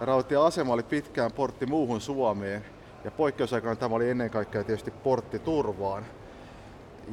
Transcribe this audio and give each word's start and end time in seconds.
Rautatieasema 0.00 0.72
oli 0.72 0.82
pitkään 0.82 1.32
portti 1.32 1.66
muuhun 1.66 2.00
Suomeen 2.00 2.64
ja 3.04 3.10
poikkeusaikana 3.10 3.76
tämä 3.76 3.94
oli 3.94 4.10
ennen 4.10 4.30
kaikkea 4.30 4.64
tietysti 4.64 4.90
portti 4.90 5.38
turvaan. 5.38 6.06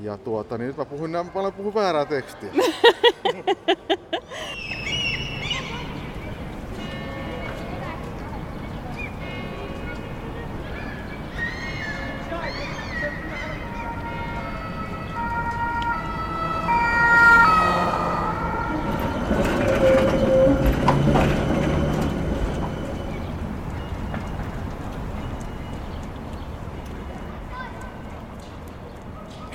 Ja 0.02 0.18
tuota, 0.18 0.58
niin 0.58 0.68
nyt 0.68 0.78
mä 0.78 0.86
puhun, 0.86 1.10
mä 1.10 1.52
puhun 1.58 1.74
väärää 1.74 2.06
tekstiä. 2.06 2.52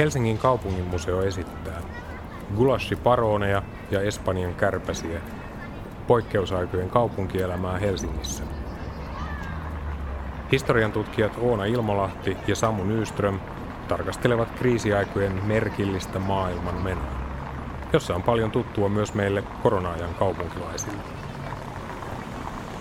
Helsingin 0.00 0.38
kaupunginmuseo 0.38 1.22
esittää 1.22 1.82
Gulashi 2.56 2.96
paroneja 2.96 3.62
ja 3.90 4.00
Espanjan 4.00 4.54
kärpäsiä, 4.54 5.20
poikkeusaikojen 6.06 6.90
kaupunkielämää 6.90 7.78
Helsingissä. 7.78 8.44
Historian 10.52 10.92
tutkijat 10.92 11.32
Oona 11.40 11.64
Ilmolahti 11.64 12.36
ja 12.46 12.56
Samu 12.56 12.84
Nyström 12.84 13.40
tarkastelevat 13.88 14.50
kriisiaikojen 14.50 15.44
merkillistä 15.44 16.18
maailman 16.18 16.82
menoa, 16.82 17.12
jossa 17.92 18.14
on 18.14 18.22
paljon 18.22 18.50
tuttua 18.50 18.88
myös 18.88 19.14
meille 19.14 19.42
korona-ajan 19.62 20.14
kaupunkilaisille. 20.14 21.02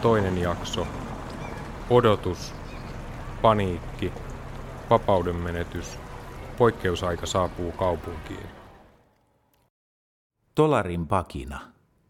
Toinen 0.01 0.37
jakso. 0.37 0.87
Odotus, 1.89 2.53
paniikki, 3.41 4.13
vapauden 4.89 5.35
menetys 5.35 5.99
Poikkeusaika 6.59 7.25
saapuu 7.25 7.71
kaupunkiin. 7.71 8.47
Tolarin 10.55 11.07
pakina. 11.07 11.59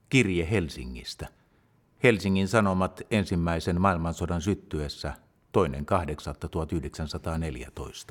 Kirje 0.09 0.47
Helsingistä. 0.52 1.28
Helsingin 2.03 2.47
Sanomat 2.47 3.02
ensimmäisen 3.11 3.81
maailmansodan 3.81 4.42
syttyessä 4.42 5.14
toinen 5.52 5.86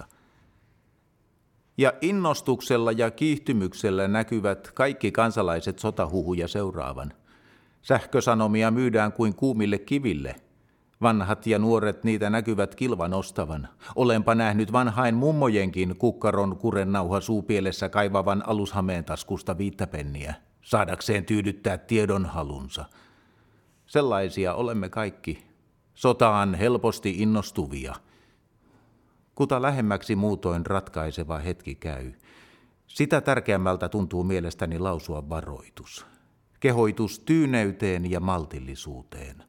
8.1914. 0.01 0.05
Ja 1.79 1.93
innostuksella 2.01 2.93
ja 2.93 3.11
kiihtymyksellä 3.11 4.09
näkyvät 4.09 4.71
kaikki 4.75 5.13
kansalaiset 5.13 5.79
sotahuhuja 5.79 6.49
seuraavan. 6.49 7.13
Sähkösanomia 7.83 8.71
myydään 8.71 9.13
kuin 9.13 9.35
kuumille 9.35 9.79
kiville– 9.79 10.37
Vanhat 11.03 11.47
ja 11.47 11.59
nuoret 11.59 12.05
niitä 12.05 12.31
näkyvät 12.31 12.75
kilvan 12.75 13.15
ostavan. 13.15 13.69
Olenpa 13.97 14.35
nähnyt 14.35 14.73
vanhain 14.73 15.15
mummojenkin 15.15 15.97
kukkaron 15.97 16.57
kuren 16.57 16.93
nauha 16.93 17.21
suupielessä 17.21 17.89
kaivavan 17.89 18.43
alushameen 18.47 19.05
taskusta 19.05 19.59
viittäpenniä, 19.59 20.35
saadakseen 20.63 21.25
tyydyttää 21.25 21.79
tiedon 21.79 22.27
halunsa. 22.27 22.85
Sellaisia 23.87 24.55
olemme 24.55 24.89
kaikki. 24.89 25.47
Sotaan 25.95 26.55
helposti 26.55 27.11
innostuvia. 27.19 27.95
Kuta 29.35 29.63
lähemmäksi 29.63 30.17
muutoin 30.17 30.67
ratkaiseva 30.67 31.39
hetki 31.39 31.75
käy. 31.75 32.13
Sitä 32.87 33.21
tärkeämmältä 33.21 33.89
tuntuu 33.89 34.25
mielestäni 34.25 34.79
lausua 34.79 35.29
varoitus. 35.29 36.07
Kehoitus 36.61 37.19
tyyneyteen 37.19 38.11
ja 38.11 38.21
maltillisuuteen. 38.21 39.48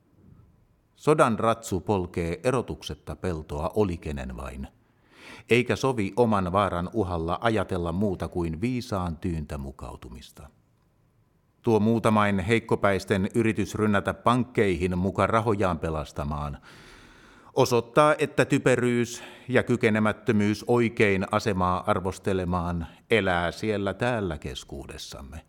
Sodan 1.00 1.40
ratsu 1.40 1.80
polkee 1.80 2.40
erotuksetta 2.44 3.16
peltoa 3.16 3.72
oli 3.76 3.98
kenen 3.98 4.38
vain. 4.38 4.68
Eikä 5.50 5.76
sovi 5.76 6.14
oman 6.16 6.52
vaaran 6.52 6.90
uhalla 6.94 7.40
ajatella 7.42 7.92
muuta 7.92 8.28
kuin 8.28 8.62
viisaan 8.62 9.18
tyyntä 9.18 9.58
mukautumista. 9.58 10.50
Tuo 11.62 11.80
muutamain 11.80 12.40
heikkopäisten 12.40 13.30
yritys 13.36 13.76
rynnätä 13.76 14.14
pankkeihin 14.14 14.98
muka 14.98 15.28
rahojaan 15.28 15.80
pelastamaan 15.80 16.58
osoittaa, 17.54 18.16
että 18.18 18.46
typeryys 18.46 19.24
ja 19.48 19.64
kykenemättömyys 19.64 20.66
oikein 20.68 21.26
asemaa 21.32 21.84
arvostelemaan 21.88 22.88
elää 23.12 23.52
siellä 23.52 23.94
täällä 23.94 24.38
keskuudessamme. 24.38 25.42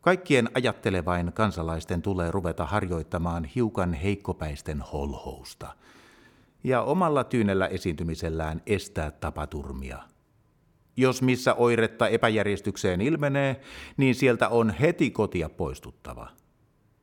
Kaikkien 0.00 0.50
ajattelevain 0.54 1.32
kansalaisten 1.32 2.02
tulee 2.02 2.30
ruveta 2.30 2.66
harjoittamaan 2.66 3.44
hiukan 3.44 3.92
heikkopäisten 3.92 4.80
holhousta 4.80 5.74
ja 6.64 6.82
omalla 6.82 7.24
tyynellä 7.24 7.66
esiintymisellään 7.66 8.62
estää 8.66 9.10
tapaturmia. 9.10 9.98
Jos 10.96 11.22
missä 11.22 11.54
oiretta 11.54 12.08
epäjärjestykseen 12.08 13.00
ilmenee, 13.00 13.60
niin 13.96 14.14
sieltä 14.14 14.48
on 14.48 14.70
heti 14.70 15.10
kotia 15.10 15.48
poistuttava. 15.48 16.28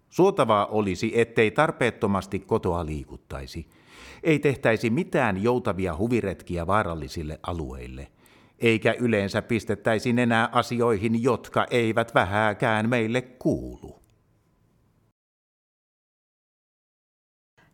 Suotavaa 0.10 0.66
olisi, 0.66 1.12
ettei 1.20 1.52
tarpeettomasti 1.52 2.40
kotoa 2.40 2.86
liikuttaisi. 2.86 3.68
Ei 4.24 4.40
tehtäisi 4.40 4.90
mitään 4.90 5.44
joutavia 5.44 5.98
huviretkiä 5.98 6.68
vaarallisille 6.68 7.40
alueille– 7.44 8.08
eikä 8.60 8.96
yleensä 9.00 9.42
pistettäisi 9.42 10.10
enää 10.10 10.50
asioihin, 10.52 11.24
jotka 11.24 11.68
eivät 11.70 12.16
vähääkään 12.16 12.90
meille 12.90 13.22
kuulu. 13.22 14.06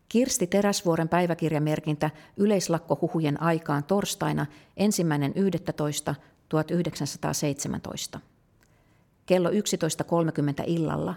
Kirsti 0.10 0.48
Teräsvuoren 0.48 1.10
päiväkirjamerkintä 1.10 2.10
yleislakkohuhujen 2.38 3.42
aikaan 3.42 3.84
torstaina 3.84 4.46
1.11.1917. 8.16 8.20
Kello 9.26 9.50
11.30 9.50 9.56
illalla. 10.66 11.16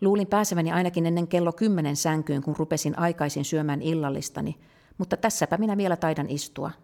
Luulin 0.00 0.26
pääseväni 0.26 0.72
ainakin 0.72 1.06
ennen 1.06 1.28
kello 1.28 1.52
10 1.52 1.96
sänkyyn, 1.96 2.42
kun 2.42 2.56
rupesin 2.58 2.98
aikaisin 2.98 3.44
syömään 3.44 3.82
illallistani, 3.82 4.56
mutta 4.98 5.16
tässäpä 5.16 5.56
minä 5.56 5.76
vielä 5.76 5.96
taidan 5.96 6.30
istua– 6.30 6.70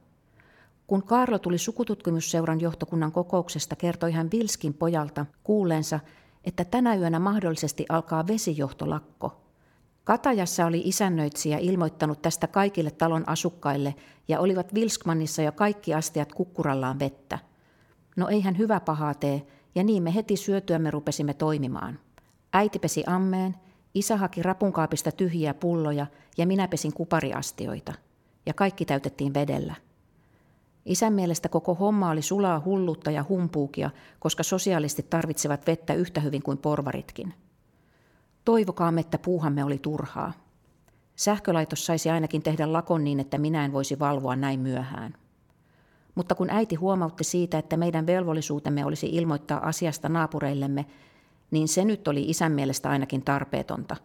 kun 0.91 1.03
Kaarlo 1.03 1.39
tuli 1.39 1.59
sukututkimusseuran 1.59 2.61
johtokunnan 2.61 3.13
kokouksesta, 3.13 3.77
kertoi 3.77 4.13
hän 4.13 4.31
Vilskin 4.33 4.75
pojalta 4.75 5.27
kuuleensa, 5.45 6.01
että 6.45 6.65
tänä 6.65 6.95
yönä 6.95 7.19
mahdollisesti 7.19 7.87
alkaa 7.89 8.27
vesijohtolakko. 8.27 9.41
Katajassa 10.05 10.67
oli 10.67 10.83
isännöitsijä 10.85 11.59
ilmoittanut 11.59 12.23
tästä 12.23 12.47
kaikille 12.47 12.91
talon 12.91 13.29
asukkaille 13.29 13.95
ja 14.29 14.41
olivat 14.41 14.75
Vilskmannissa 14.75 15.43
jo 15.43 15.53
kaikki 15.53 15.95
astiat 15.95 16.33
kukkurallaan 16.33 16.99
vettä. 16.99 17.39
No 18.17 18.29
eihän 18.29 18.59
hyvä 18.59 18.81
pahaa 18.81 19.15
tee, 19.15 19.47
ja 19.75 19.85
niin 19.85 20.03
me 20.03 20.15
heti 20.15 20.37
syötyämme 20.37 20.91
rupesimme 20.91 21.35
toimimaan. 21.35 21.99
Äiti 22.53 22.79
pesi 22.79 23.05
ammeen, 23.07 23.57
isä 23.95 24.17
haki 24.17 24.43
rapunkaapista 24.43 25.13
tyhjiä 25.13 25.55
pulloja 25.55 26.07
ja 26.39 26.47
minä 26.47 26.69
pesin 26.69 26.93
kupariastioita. 26.93 27.93
Ja 28.47 28.55
kaikki 28.55 28.85
täytettiin 28.85 29.35
vedellä. 29.35 29.75
Isän 30.85 31.13
mielestä 31.13 31.49
koko 31.49 31.75
homma 31.75 32.11
oli 32.11 32.23
sulaa 32.23 32.63
hullutta 32.65 33.11
ja 33.11 33.25
humpuukia, 33.29 33.91
koska 34.19 34.43
sosialistit 34.43 35.11
tarvitsevat 35.11 35.67
vettä 35.67 35.95
yhtä 35.95 36.21
hyvin 36.21 36.43
kuin 36.43 36.59
porvaritkin. 36.59 37.35
Toivokaamme, 38.45 39.01
että 39.01 39.19
puuhamme 39.19 39.65
oli 39.65 39.79
turhaa. 39.79 40.33
Sähkölaitos 41.17 41.87
saisi 41.87 42.11
ainakin 42.11 42.43
tehdä 42.43 42.73
lakon 42.73 43.05
niin, 43.05 43.21
että 43.21 43.39
minä 43.39 43.65
en 43.65 43.73
voisi 43.73 43.99
valvoa 43.99 44.37
näin 44.37 44.61
myöhään. 44.61 45.15
Mutta 46.15 46.35
kun 46.35 46.51
äiti 46.51 46.75
huomautti 46.75 47.25
siitä, 47.25 47.59
että 47.59 47.77
meidän 47.77 48.07
velvollisuutemme 48.07 48.85
olisi 48.85 49.07
ilmoittaa 49.07 49.67
asiasta 49.67 50.09
naapureillemme, 50.09 50.87
niin 51.51 51.69
se 51.69 51.85
nyt 51.85 52.09
oli 52.09 52.23
isän 52.23 52.53
mielestä 52.53 52.91
ainakin 52.91 53.23
tarpeetonta. 53.23 53.97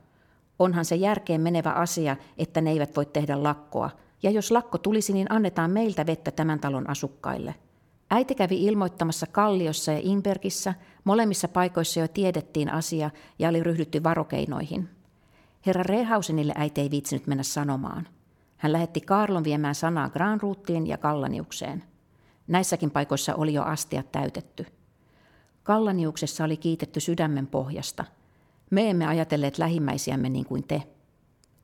Onhan 0.60 0.86
se 0.86 0.96
järkeen 0.96 1.42
menevä 1.42 1.72
asia, 1.72 2.16
että 2.38 2.62
ne 2.62 2.70
eivät 2.72 2.96
voi 2.96 3.06
tehdä 3.06 3.44
lakkoa– 3.44 3.90
ja 4.26 4.32
jos 4.32 4.52
lakko 4.52 4.78
tulisi, 4.78 5.14
niin 5.14 5.32
annetaan 5.32 5.72
meiltä 5.72 6.06
vettä 6.06 6.32
tämän 6.32 6.60
talon 6.60 6.90
asukkaille. 6.90 7.56
Äiti 8.10 8.36
kävi 8.36 8.66
ilmoittamassa 8.66 9.28
Kalliossa 9.28 9.92
ja 9.92 10.00
Inbergissä, 10.04 10.74
molemmissa 11.04 11.48
paikoissa 11.48 12.00
jo 12.00 12.08
tiedettiin 12.08 12.70
asia 12.70 13.10
ja 13.40 13.50
oli 13.50 13.64
ryhdytty 13.64 14.04
varokeinoihin. 14.04 14.90
Herra 15.66 15.84
Rehausenille 15.84 16.54
äiti 16.56 16.82
ei 16.82 16.92
viitsinyt 16.92 17.28
mennä 17.28 17.44
sanomaan. 17.44 18.08
Hän 18.58 18.72
lähetti 18.72 19.02
Karlon 19.02 19.44
viemään 19.44 19.76
sanaa 19.76 20.10
Granruuttiin 20.10 20.88
ja 20.88 20.98
Kallaniukseen. 20.98 21.84
Näissäkin 22.48 22.92
paikoissa 22.92 23.36
oli 23.36 23.54
jo 23.54 23.64
astiat 23.64 24.12
täytetty. 24.12 24.66
Kallaniuksessa 25.64 26.44
oli 26.44 26.58
kiitetty 26.58 27.00
sydämen 27.00 27.48
pohjasta. 27.48 28.06
Me 28.70 28.90
emme 28.90 29.08
ajatelleet 29.08 29.58
lähimmäisiämme 29.58 30.30
niin 30.30 30.46
kuin 30.46 30.64
te, 30.64 30.84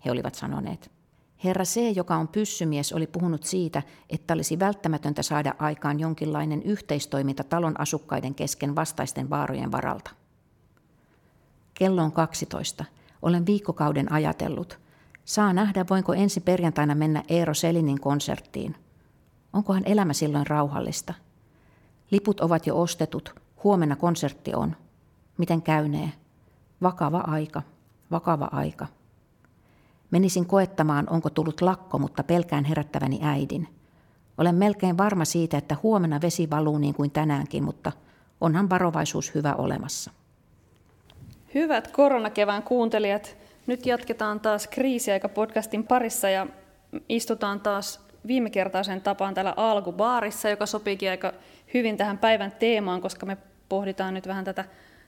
he 0.05 0.11
olivat 0.11 0.35
sanoneet. 0.35 1.00
Herra 1.43 1.65
C, 1.65 1.95
joka 1.95 2.15
on 2.15 2.27
pyssymies, 2.27 2.93
oli 2.93 3.07
puhunut 3.07 3.43
siitä, 3.43 3.83
että 4.09 4.33
olisi 4.33 4.59
välttämätöntä 4.59 5.21
saada 5.21 5.53
aikaan 5.59 5.99
jonkinlainen 5.99 6.63
yhteistoiminta 6.63 7.43
talon 7.43 7.79
asukkaiden 7.79 8.35
kesken 8.35 8.75
vastaisten 8.75 9.29
vaarojen 9.29 9.71
varalta. 9.71 10.11
Kello 11.73 12.03
on 12.03 12.11
12. 12.11 12.85
Olen 13.21 13.45
viikkokauden 13.45 14.11
ajatellut. 14.11 14.79
Saa 15.25 15.53
nähdä, 15.53 15.85
voinko 15.89 16.13
ensi 16.13 16.39
perjantaina 16.39 16.95
mennä 16.95 17.23
Eero 17.27 17.53
Selinin 17.53 18.01
konserttiin. 18.01 18.75
Onkohan 19.53 19.83
elämä 19.85 20.13
silloin 20.13 20.47
rauhallista? 20.47 21.13
Liput 22.11 22.39
ovat 22.39 22.67
jo 22.67 22.81
ostetut. 22.81 23.35
Huomenna 23.63 23.95
konsertti 23.95 24.53
on. 24.53 24.75
Miten 25.37 25.61
käynee? 25.61 26.13
Vakava 26.81 27.23
aika. 27.27 27.61
Vakava 28.11 28.49
aika. 28.51 28.87
Menisin 30.11 30.45
koettamaan, 30.45 31.09
onko 31.09 31.29
tullut 31.29 31.61
lakko, 31.61 31.99
mutta 31.99 32.23
pelkään 32.23 32.65
herättäväni 32.65 33.19
äidin. 33.23 33.67
Olen 34.37 34.55
melkein 34.55 34.97
varma 34.97 35.25
siitä, 35.25 35.57
että 35.57 35.77
huomenna 35.83 36.21
vesi 36.21 36.49
valuu 36.49 36.77
niin 36.77 36.93
kuin 36.93 37.11
tänäänkin, 37.11 37.63
mutta 37.63 37.91
onhan 38.41 38.69
varovaisuus 38.69 39.35
hyvä 39.35 39.53
olemassa. 39.53 40.11
Hyvät 41.53 41.91
koronakevään 41.91 42.63
kuuntelijat, 42.63 43.37
nyt 43.67 43.85
jatketaan 43.85 44.39
taas 44.39 44.67
Kriisiaika-podcastin 44.67 45.83
parissa 45.87 46.29
ja 46.29 46.47
istutaan 47.09 47.59
taas 47.59 47.99
viime 48.27 48.49
kertaisen 48.49 49.01
tapaan 49.01 49.33
täällä 49.33 49.53
alkubaarissa, 49.57 50.49
joka 50.49 50.65
sopiikin 50.65 51.09
aika 51.09 51.33
hyvin 51.73 51.97
tähän 51.97 52.17
päivän 52.17 52.51
teemaan, 52.51 53.01
koska 53.01 53.25
me 53.25 53.37
pohditaan 53.69 54.13
nyt 54.13 54.27
vähän 54.27 54.45
tätä 54.45 54.65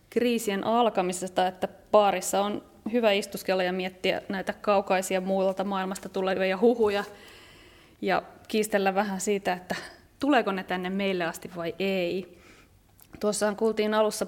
kriisien 0.10 0.64
alkamisesta, 0.64 1.48
että 1.48 1.68
baarissa 1.92 2.42
on 2.42 2.64
hyvä 2.92 3.12
istuskella 3.12 3.64
ja 3.64 3.74
miettiä 3.74 4.22
näitä 4.30 4.54
kaukaisia 4.54 5.22
muualta 5.22 5.64
maailmasta 5.64 6.10
tulevia 6.10 6.58
huhuja 6.58 7.04
ja 8.02 8.24
kiistellä 8.48 8.96
vähän 8.96 9.22
siitä, 9.22 9.54
että 9.54 9.76
tuleeko 10.20 10.52
ne 10.52 10.64
tänne 10.64 10.90
meille 10.90 11.24
asti 11.24 11.52
vai 11.56 11.76
ei. 11.80 12.40
Tuossahan 13.20 13.56
kuultiin 13.56 13.94
alussa 13.94 14.28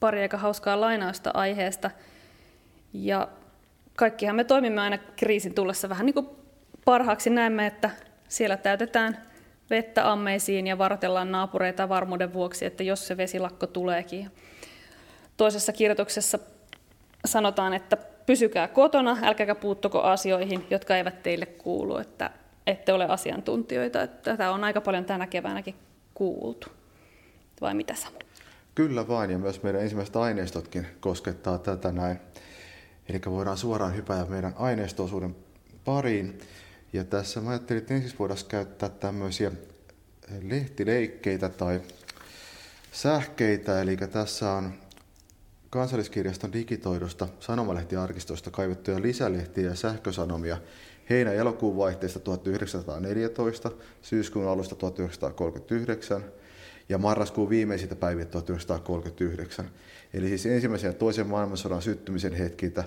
pari 0.00 0.22
aika 0.22 0.36
hauskaa 0.36 0.80
lainausta 0.80 1.30
aiheesta 1.34 1.90
ja 2.92 3.28
kaikkihan 3.96 4.36
me 4.36 4.44
toimimme 4.44 4.80
aina 4.80 4.98
kriisin 4.98 5.54
tullessa 5.54 5.88
vähän 5.88 6.06
niin 6.06 6.14
kuin 6.14 6.28
parhaaksi 6.84 7.30
näemme, 7.30 7.66
että 7.66 7.90
siellä 8.28 8.56
täytetään 8.56 9.30
vettä 9.70 10.12
ammeisiin 10.12 10.66
ja 10.66 10.78
varoitellaan 10.78 11.32
naapureita 11.32 11.88
varmuuden 11.88 12.32
vuoksi, 12.32 12.64
että 12.64 12.82
jos 12.82 13.06
se 13.06 13.16
vesilakko 13.16 13.66
tuleekin. 13.66 14.30
Toisessa 15.36 15.72
kirjoituksessa 15.72 16.38
sanotaan, 17.24 17.74
että 17.74 17.96
pysykää 18.26 18.68
kotona, 18.68 19.16
älkääkä 19.22 19.54
puuttuko 19.54 20.00
asioihin, 20.00 20.66
jotka 20.70 20.96
eivät 20.96 21.22
teille 21.22 21.46
kuulu, 21.46 21.96
että 21.96 22.30
ette 22.66 22.92
ole 22.92 23.04
asiantuntijoita. 23.04 24.06
Tätä 24.06 24.50
on 24.50 24.64
aika 24.64 24.80
paljon 24.80 25.04
tänä 25.04 25.26
keväänäkin 25.26 25.74
kuultu. 26.14 26.66
Vai 27.60 27.74
mitä 27.74 27.94
Samu? 27.94 28.18
Kyllä 28.74 29.08
vain, 29.08 29.30
ja 29.30 29.38
myös 29.38 29.62
meidän 29.62 29.82
ensimmäiset 29.82 30.16
aineistotkin 30.16 30.86
koskettaa 31.00 31.58
tätä 31.58 31.92
näin. 31.92 32.20
Eli 33.08 33.20
voidaan 33.26 33.56
suoraan 33.56 33.96
hypätä 33.96 34.24
meidän 34.24 34.54
aineistoisuuden 34.58 35.36
pariin. 35.84 36.38
Ja 36.92 37.04
tässä 37.04 37.40
mä 37.40 37.50
ajattelin, 37.50 37.82
että 37.82 37.94
ensin 37.94 38.18
voidaan 38.18 38.38
käyttää 38.48 38.88
tämmöisiä 38.88 39.52
lehtileikkeitä 40.42 41.48
tai 41.48 41.80
sähkeitä. 42.92 43.82
Eli 43.82 43.96
tässä 43.96 44.52
on 44.52 44.74
Kansalliskirjaston 45.70 46.52
digitoidusta 46.52 47.28
sanomalehtiarkistosta 47.40 48.50
kaivettuja 48.50 49.02
lisälehtiä 49.02 49.64
ja 49.64 49.74
sähkösanomia 49.74 50.58
heinä-elokuun 51.10 51.76
vaihteesta 51.76 52.20
1914, 52.20 53.70
syyskuun 54.02 54.48
alusta 54.48 54.74
1939 54.74 56.24
ja 56.88 56.98
marraskuun 56.98 57.50
viimeisiltä 57.50 57.96
päiviltä 57.96 58.30
1939. 58.30 59.70
Eli 60.14 60.28
siis 60.28 60.46
ensimmäisen 60.46 60.88
ja 60.88 60.92
toisen 60.92 61.26
maailmansodan 61.26 61.82
syttymisen 61.82 62.32
hetkiltä 62.32 62.84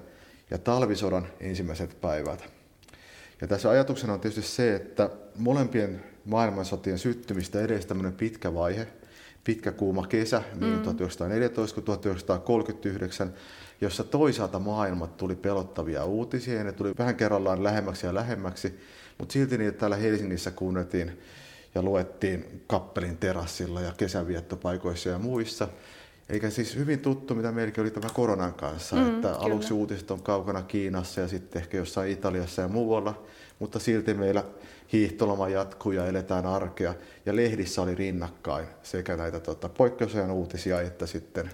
ja 0.51 0.57
talvisodan 0.57 1.27
ensimmäiseltä 1.39 1.95
päivältä. 2.01 2.43
Ja 3.41 3.47
tässä 3.47 3.69
ajatuksena 3.69 4.13
on 4.13 4.19
tietysti 4.19 4.51
se, 4.51 4.75
että 4.75 5.09
molempien 5.35 6.03
maailmansotien 6.25 6.99
syttymistä 6.99 7.61
edes 7.61 7.85
tämmöinen 7.85 8.13
pitkä 8.13 8.53
vaihe, 8.53 8.87
pitkä 9.43 9.71
kuuma 9.71 10.07
kesä, 10.07 10.41
niin 10.59 10.73
mm. 10.73 10.81
1914 10.81 11.75
kuin 11.75 11.85
1939, 11.85 13.33
jossa 13.81 14.03
toisaalta 14.03 14.59
maailmat 14.59 15.17
tuli 15.17 15.35
pelottavia 15.35 16.05
uutisia 16.05 16.53
ja 16.53 16.63
ne 16.63 16.71
tuli 16.71 16.93
vähän 16.97 17.15
kerrallaan 17.15 17.63
lähemmäksi 17.63 18.05
ja 18.05 18.13
lähemmäksi, 18.13 18.79
mutta 19.17 19.33
silti 19.33 19.57
niitä 19.57 19.77
täällä 19.77 19.95
Helsingissä 19.95 20.51
kuunneltiin 20.51 21.21
ja 21.75 21.81
luettiin 21.83 22.63
kappelin 22.67 23.17
terassilla 23.17 23.81
ja 23.81 23.93
kesäviettopaikoissa 23.97 25.09
ja 25.09 25.19
muissa. 25.19 25.67
Eikä 26.29 26.49
siis 26.49 26.75
hyvin 26.75 26.99
tuttu, 26.99 27.35
mitä 27.35 27.51
meilläkin 27.51 27.81
oli 27.81 27.91
tämä 27.91 28.09
koronan 28.13 28.53
kanssa, 28.53 28.95
mm, 28.95 29.15
että 29.15 29.27
kyllä. 29.27 29.39
aluksi 29.39 29.73
uutiset 29.73 30.11
on 30.11 30.21
kaukana 30.21 30.61
Kiinassa 30.61 31.21
ja 31.21 31.27
sitten 31.27 31.61
ehkä 31.61 31.77
jossain 31.77 32.11
Italiassa 32.11 32.61
ja 32.61 32.67
muualla, 32.67 33.23
mutta 33.59 33.79
silti 33.79 34.13
meillä 34.13 34.43
hiihtoloma 34.93 35.49
jatkuu 35.49 35.91
ja 35.91 36.07
eletään 36.07 36.45
arkea. 36.45 36.93
Ja 37.25 37.35
lehdissä 37.35 37.81
oli 37.81 37.95
rinnakkain 37.95 38.67
sekä 38.83 39.17
näitä 39.17 39.39
tota, 39.39 39.69
poikkeusajan 39.69 40.31
uutisia 40.31 40.81
että 40.81 41.05
sitten 41.05 41.49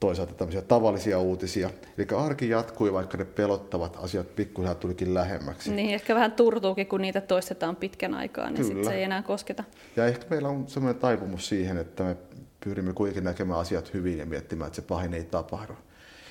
toisaalta 0.00 0.34
tämmöisiä 0.34 0.62
tavallisia 0.62 1.18
uutisia. 1.18 1.70
Eli 1.98 2.06
arki 2.16 2.48
jatkui, 2.48 2.92
vaikka 2.92 3.18
ne 3.18 3.24
pelottavat 3.24 3.98
asiat 4.02 4.36
pikkuhiljaa 4.36 4.74
tulikin 4.74 5.14
lähemmäksi. 5.14 5.72
Niin, 5.72 5.94
ehkä 5.94 6.14
vähän 6.14 6.32
turtuukin, 6.32 6.86
kun 6.86 7.00
niitä 7.00 7.20
toistetaan 7.20 7.76
pitkän 7.76 8.14
aikaa, 8.14 8.50
niin 8.50 8.64
sitten 8.64 8.84
se 8.84 8.94
ei 8.94 9.02
enää 9.02 9.22
kosketa. 9.22 9.64
Ja 9.96 10.06
ehkä 10.06 10.26
meillä 10.30 10.48
on 10.48 10.68
semmoinen 10.68 11.00
taipumus 11.00 11.48
siihen, 11.48 11.76
että 11.76 12.04
me 12.04 12.16
pyrimme 12.64 12.92
kuitenkin 12.92 13.24
näkemään 13.24 13.60
asiat 13.60 13.94
hyvin 13.94 14.18
ja 14.18 14.26
miettimään, 14.26 14.66
että 14.66 14.76
se 14.76 14.82
pahin 14.82 15.14
ei 15.14 15.24
tapahdu. 15.24 15.72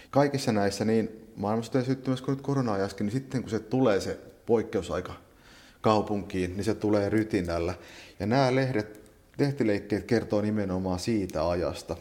Kaikissa 0.09 0.51
näissä, 0.51 0.85
niin 0.85 1.31
maailmansotojen 1.35 1.85
syttymässä 1.85 2.25
kuin 2.25 2.35
nyt 2.35 2.45
korona-ajaskin, 2.45 3.05
niin 3.05 3.13
sitten 3.13 3.41
kun 3.41 3.49
se 3.49 3.59
tulee 3.59 4.01
se 4.01 4.19
poikkeusaika 4.45 5.13
kaupunkiin, 5.81 6.57
niin 6.57 6.63
se 6.63 6.73
tulee 6.73 7.09
rytinällä. 7.09 7.73
Ja 8.19 8.25
nämä 8.25 8.55
lehdet, 8.55 9.11
lehtileikkeet 9.39 10.05
kertoo 10.05 10.41
nimenomaan 10.41 10.99
siitä 10.99 11.49
ajasta. 11.49 11.95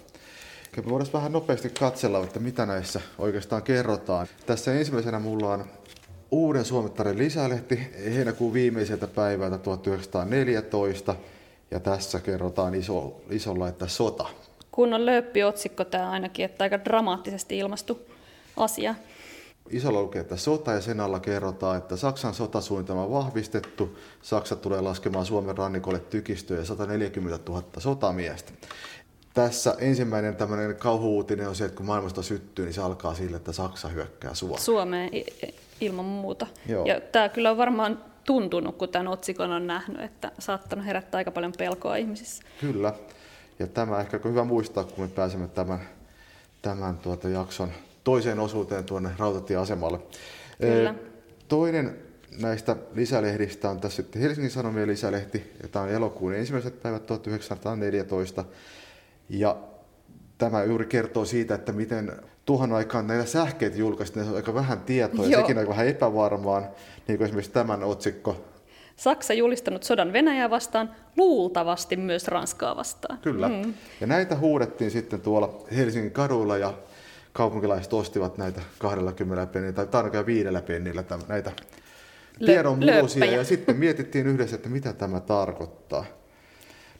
Ja 0.77 0.83
me 0.83 0.91
voidaan 0.91 1.13
vähän 1.13 1.33
nopeasti 1.33 1.71
katsella, 1.71 2.25
että 2.25 2.41
mitä 2.41 2.67
näissä 2.67 3.01
oikeastaan 3.19 3.63
kerrotaan. 3.63 4.27
Tässä 4.47 4.75
ensimmäisenä 4.75 5.19
mulla 5.19 5.53
on 5.53 5.65
uuden 6.31 6.65
Suomettaren 6.65 7.19
lisälehti 7.19 7.81
heinäkuun 8.05 8.53
viimeiseltä 8.53 9.07
päivältä 9.07 9.59
1914. 9.59 11.17
Ja 11.71 11.81
tässä 11.81 12.21
kerrotaan 12.21 12.75
iso, 12.75 13.21
isolla, 13.31 13.69
että 13.69 13.87
sota. 13.87 14.27
Kunnon 14.71 15.07
lööppiotsikko 15.07 15.85
tämä 15.85 16.11
ainakin, 16.11 16.45
että 16.45 16.65
aika 16.65 16.85
dramaattisesti 16.85 17.59
ilmastu 17.59 18.01
asia. 18.57 18.95
Isolla 19.71 20.03
lukee, 20.03 20.21
että 20.21 20.37
sota 20.37 20.73
ja 20.73 20.81
sen 20.81 21.01
alla 21.01 21.21
kerrotaan, 21.21 21.79
että 21.79 21.97
Saksan 21.97 22.35
sotasuunnitelma 22.35 23.05
on 23.05 23.11
vahvistettu. 23.11 23.99
Saksa 24.23 24.57
tulee 24.57 24.81
laskemaan 24.81 25.27
Suomen 25.27 25.59
rannikolle 25.59 25.99
tykistöjä 25.99 26.65
140 26.65 27.51
000 27.53 27.63
sotamiestä. 27.79 28.53
Tässä 29.35 29.75
ensimmäinen 29.79 30.37
tämmöinen 30.37 30.77
kauhuutinen 30.77 31.49
on 31.49 31.57
se, 31.57 31.65
että 31.65 31.77
kun 31.77 31.87
maailmasta 31.87 32.23
syttyy, 32.23 32.65
niin 32.65 32.75
se 32.75 32.81
alkaa 32.81 33.15
sille, 33.15 33.37
että 33.37 33.53
Saksa 33.53 33.89
hyökkää 33.89 34.35
Suomeen. 34.35 34.63
Suomeen 34.63 35.11
ilman 35.81 36.05
muuta. 36.05 36.47
Joo. 36.69 36.85
Ja 36.87 37.01
tämä 37.01 37.29
kyllä 37.29 37.51
on 37.51 37.57
varmaan 37.57 38.05
tuntunut, 38.29 38.77
kun 38.77 38.89
tämän 38.89 39.09
otsikon 39.09 39.53
on 39.53 39.67
nähnyt, 39.67 40.01
että 40.01 40.33
saattanut 40.39 40.87
herättää 40.87 41.19
aika 41.19 41.31
paljon 41.31 41.53
pelkoa 41.59 41.97
ihmisissä. 41.97 42.43
Kyllä. 42.61 42.95
Ja 43.59 43.67
tämä 43.67 44.01
ehkä 44.01 44.21
on 44.25 44.31
hyvä 44.31 44.45
muistaa, 44.45 44.85
kun 44.85 45.05
me 45.05 45.09
pääsemme 45.09 45.49
tämän, 45.49 45.81
tämän 46.63 46.99
tuota 46.99 47.29
jakson 47.29 47.69
toiseen 48.05 48.39
osuuteen 48.39 48.85
tuonne 48.85 49.11
rautatieasemalle. 49.19 49.99
Kyllä. 50.61 50.95
Toinen 51.49 51.97
näistä 52.41 52.77
lisälehdistä 52.95 53.71
on 53.71 53.81
tässä 53.81 53.97
sitten 53.97 54.23
Helsingin 54.23 54.51
Sanomien 54.51 54.89
lisälehti, 54.89 55.53
jota 55.63 55.81
on 55.81 55.89
elokuun 55.89 56.35
ensimmäiset 56.35 56.83
päivät 56.83 57.07
1914. 57.07 58.45
Ja 59.29 59.57
tämä 60.39 60.65
juuri 60.65 60.87
kertoo 60.87 61.25
siitä, 61.25 61.55
että 61.55 61.73
miten 61.73 62.13
tuohon 62.45 62.73
aikaan 62.73 63.07
näitä 63.07 63.25
sähkeitä 63.25 63.77
julkaistiin, 63.77 64.29
on 64.29 64.37
aika 64.37 64.55
vähän 64.55 64.81
tietoa 64.81 65.27
ja 65.27 65.41
sekin 65.41 65.59
on 65.59 65.69
vähän 65.69 65.87
epävarmaan, 65.87 66.63
niin 67.09 67.19
kuin 67.19 67.25
esimerkiksi 67.25 67.53
tämän 67.53 67.85
otsikko. 67.85 68.45
Saksa 68.97 69.35
julistanut 69.35 69.83
sodan 69.83 70.13
Venäjää 70.13 70.51
vastaan, 70.51 70.91
luultavasti 71.17 71.97
myös 71.97 72.29
Ranskaa 72.29 72.77
vastaan. 72.77 73.19
Kyllä. 73.19 73.49
Mm. 73.49 73.75
Ja 74.01 74.07
näitä 74.07 74.37
huudettiin 74.37 74.91
sitten 74.91 75.21
tuolla 75.21 75.65
Helsingin 75.77 76.13
kaduilla 76.13 76.59
ja 76.59 76.75
kaupunkilaiset 77.33 77.93
ostivat 77.93 78.39
näitä 78.39 78.61
20 78.79 79.47
pennillä 79.53 79.73
tai 79.73 79.87
tarkoin 79.87 80.27
viidellä 80.27 80.63
pennillä 80.63 81.05
näitä 81.29 81.53
tiedonmuusia 82.47 83.25
ja 83.25 83.45
sitten 83.45 83.77
mietittiin 83.77 84.27
yhdessä, 84.27 84.57
että 84.57 84.69
mitä 84.69 84.93
tämä 84.93 85.21
tarkoittaa. 85.21 86.05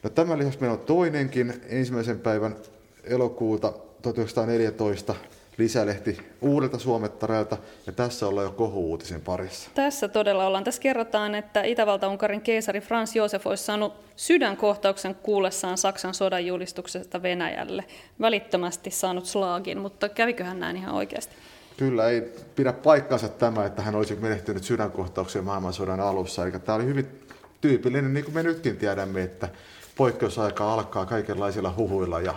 No 0.03 0.11
tämän 0.11 0.39
lisäksi 0.39 0.61
meillä 0.61 0.75
on 0.75 0.87
toinenkin 0.87 1.63
ensimmäisen 1.69 2.21
päivän 2.21 2.57
elokuuta 3.05 3.73
1914 4.03 5.15
lisälehti 5.59 6.19
uudelta 6.41 6.79
suomettareelta, 6.79 7.57
ja 7.87 7.93
tässä 7.93 8.27
ollaan 8.27 8.45
jo 8.45 8.51
kohu-uutisen 8.51 9.21
parissa. 9.21 9.71
Tässä 9.75 10.09
todella 10.09 10.47
ollaan. 10.47 10.65
Tässä 10.65 10.83
kerrotaan, 10.83 11.35
että 11.35 11.63
Itävalta-Unkarin 11.63 12.41
keisari 12.41 12.81
Frans 12.81 13.17
Josef 13.17 13.47
olisi 13.47 13.65
saanut 13.65 13.93
sydänkohtauksen 14.17 15.15
kuullessaan 15.15 15.79
Saksan 15.79 16.15
sodan 16.15 16.47
julistuksesta 16.47 17.23
Venäjälle. 17.23 17.85
Välittömästi 18.21 18.91
saanut 18.91 19.27
slaagin, 19.27 19.79
mutta 19.79 20.09
käviköhän 20.09 20.61
näin 20.61 20.77
ihan 20.77 20.95
oikeasti? 20.95 21.35
Kyllä 21.77 22.09
ei 22.09 22.33
pidä 22.57 22.73
paikkansa 22.73 23.29
tämä, 23.29 23.65
että 23.65 23.83
hän 23.83 23.95
olisi 23.95 24.15
menehtynyt 24.15 24.65
sydänkohtaukseen 24.65 25.45
maailmansodan 25.45 26.01
alussa. 26.01 26.43
Eli 26.43 26.53
tämä 26.53 26.77
oli 26.77 26.85
hyvin 26.85 27.21
tyypillinen, 27.61 28.15
niin 28.15 28.25
kuin 28.25 28.35
me 28.35 28.43
nytkin 28.43 28.77
tiedämme, 28.77 29.23
että 29.23 29.49
poikkeusaika 29.97 30.73
alkaa 30.73 31.07
kaikenlaisilla 31.07 31.75
huhuilla 31.77 32.21
ja 32.21 32.35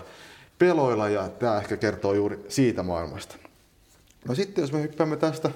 peloilla, 0.62 1.10
ja 1.10 1.30
tämä 1.30 1.58
ehkä 1.58 1.77
kertoo 1.77 2.13
juuri 2.13 2.46
siitä 2.48 2.84
maailmasta. 2.84 3.36
No 4.27 4.36
sitten 4.36 4.62
jos 4.62 4.72
me 4.72 4.82
hyppäämme 4.82 5.18
tästä 5.18 5.51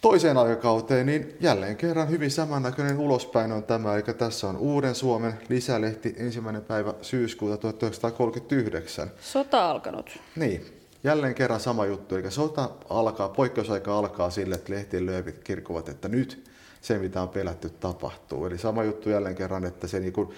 toiseen 0.00 0.36
aikakauteen, 0.36 1.06
niin 1.06 1.36
jälleen 1.40 1.76
kerran 1.76 2.10
hyvin 2.10 2.30
samannäköinen 2.30 2.98
ulospäin 2.98 3.52
on 3.52 3.62
tämä, 3.62 3.94
eli 3.94 4.02
tässä 4.02 4.48
on 4.48 4.56
Uuden 4.56 4.94
Suomen 4.94 5.34
lisälehti 5.48 6.14
ensimmäinen 6.18 6.62
päivä 6.62 6.94
syyskuuta 7.02 7.56
1939. 7.56 9.10
Sota 9.20 9.70
alkanut. 9.70 10.18
Niin, 10.36 10.66
jälleen 11.04 11.34
kerran 11.34 11.60
sama 11.60 11.86
juttu, 11.86 12.16
eli 12.16 12.30
sota 12.30 12.70
alkaa, 12.88 13.28
poikkeusaika 13.28 13.98
alkaa 13.98 14.30
sille, 14.30 14.54
että 14.54 14.72
lehtien 14.72 15.06
lööpit 15.06 15.44
kirkuvat, 15.44 15.88
että 15.88 16.08
nyt 16.08 16.50
se, 16.80 16.98
mitä 16.98 17.22
on 17.22 17.28
pelätty, 17.28 17.70
tapahtuu. 17.70 18.46
Eli 18.46 18.58
sama 18.58 18.84
juttu 18.84 19.10
jälleen 19.10 19.34
kerran, 19.34 19.64
että 19.64 19.86
se 19.86 20.00
niin 20.00 20.12
kuin 20.12 20.28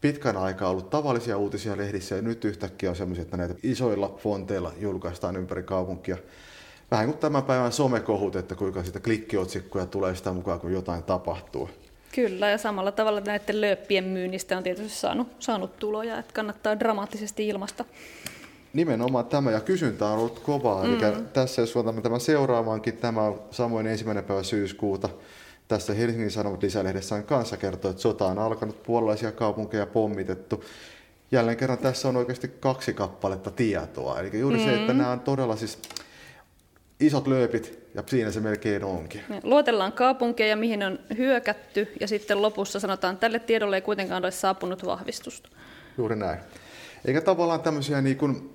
pitkän 0.00 0.36
aikaa 0.36 0.70
ollut 0.70 0.90
tavallisia 0.90 1.38
uutisia 1.38 1.76
lehdissä 1.76 2.14
ja 2.14 2.22
nyt 2.22 2.44
yhtäkkiä 2.44 2.90
on 2.90 2.96
semmoisia, 2.96 3.22
että 3.22 3.36
näitä 3.36 3.54
isoilla 3.62 4.14
fonteilla 4.18 4.72
julkaistaan 4.78 5.36
ympäri 5.36 5.62
kaupunkia. 5.62 6.16
Vähän 6.90 7.06
kuin 7.06 7.18
tämän 7.18 7.42
päivän 7.42 7.72
somekohut, 7.72 8.36
että 8.36 8.54
kuinka 8.54 8.84
sitä 8.84 9.00
klikkiotsikkoja 9.00 9.86
tulee 9.86 10.14
sitä 10.14 10.32
mukaan, 10.32 10.60
kun 10.60 10.72
jotain 10.72 11.02
tapahtuu. 11.02 11.70
Kyllä, 12.14 12.50
ja 12.50 12.58
samalla 12.58 12.92
tavalla 12.92 13.20
näiden 13.20 13.60
lööppien 13.60 14.04
myynnistä 14.04 14.56
on 14.56 14.62
tietysti 14.62 14.98
saanut, 14.98 15.28
saanut 15.38 15.76
tuloja, 15.76 16.18
että 16.18 16.34
kannattaa 16.34 16.80
dramaattisesti 16.80 17.48
ilmasta. 17.48 17.84
Nimenomaan 18.72 19.26
tämä, 19.26 19.50
ja 19.50 19.60
kysyntä 19.60 20.06
on 20.06 20.18
ollut 20.18 20.38
kovaa. 20.38 20.84
Mm. 20.84 21.04
Eli 21.04 21.14
tässä 21.32 21.62
jos 21.62 21.76
otamme 21.76 22.00
tämän 22.00 22.20
seuraavankin, 22.20 22.96
tämä 22.96 23.22
on 23.22 23.40
samoin 23.50 23.86
ensimmäinen 23.86 24.24
päivä 24.24 24.42
syyskuuta, 24.42 25.08
tässä 25.70 25.94
Helsingin 25.94 26.30
Sanomat 26.30 26.62
lisälehdessään 26.62 27.24
kanssa 27.24 27.56
kertoo, 27.56 27.90
että 27.90 28.02
sota 28.02 28.26
on 28.26 28.38
alkanut, 28.38 28.82
puolalaisia 28.82 29.32
kaupunkeja 29.32 29.86
pommitettu. 29.86 30.64
Jälleen 31.32 31.56
kerran 31.56 31.78
tässä 31.78 32.08
on 32.08 32.16
oikeasti 32.16 32.48
kaksi 32.48 32.94
kappaletta 32.94 33.50
tietoa. 33.50 34.20
Eli 34.20 34.38
juuri 34.38 34.58
mm. 34.58 34.64
se, 34.64 34.74
että 34.74 34.92
mm. 34.92 34.98
nämä 34.98 35.10
on 35.10 35.20
todella 35.20 35.56
siis 35.56 35.78
isot 37.00 37.26
lööpit, 37.26 37.78
ja 37.94 38.02
siinä 38.06 38.30
se 38.30 38.40
melkein 38.40 38.84
onkin. 38.84 39.20
Luotellaan 39.42 39.92
kaupunkeja, 39.92 40.56
mihin 40.56 40.82
on 40.82 40.98
hyökätty, 41.16 41.92
ja 42.00 42.08
sitten 42.08 42.42
lopussa 42.42 42.80
sanotaan, 42.80 43.14
että 43.14 43.20
tälle 43.20 43.38
tiedolle 43.38 43.76
ei 43.76 43.82
kuitenkaan 43.82 44.24
ole 44.24 44.30
saapunut 44.30 44.84
vahvistusta. 44.86 45.48
Juuri 45.98 46.16
näin. 46.16 46.38
Eikä 47.04 47.20
tavallaan 47.20 47.60
tämmöisiä 47.60 48.00
niin 48.00 48.16
kuin 48.16 48.52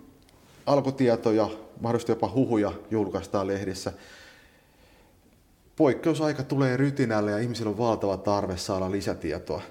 alkutietoja, 0.65 1.49
mahdollisesti 1.81 2.11
jopa 2.11 2.31
huhuja 2.33 2.71
julkaistaan 2.91 3.47
lehdissä, 3.47 3.93
poikkeusaika 5.75 6.43
tulee 6.43 6.77
rytinälle 6.77 7.31
ja 7.31 7.37
ihmisillä 7.37 7.69
on 7.69 7.77
valtava 7.77 8.17
tarve 8.17 8.57
saada 8.57 8.91
lisätietoa. 8.91 9.61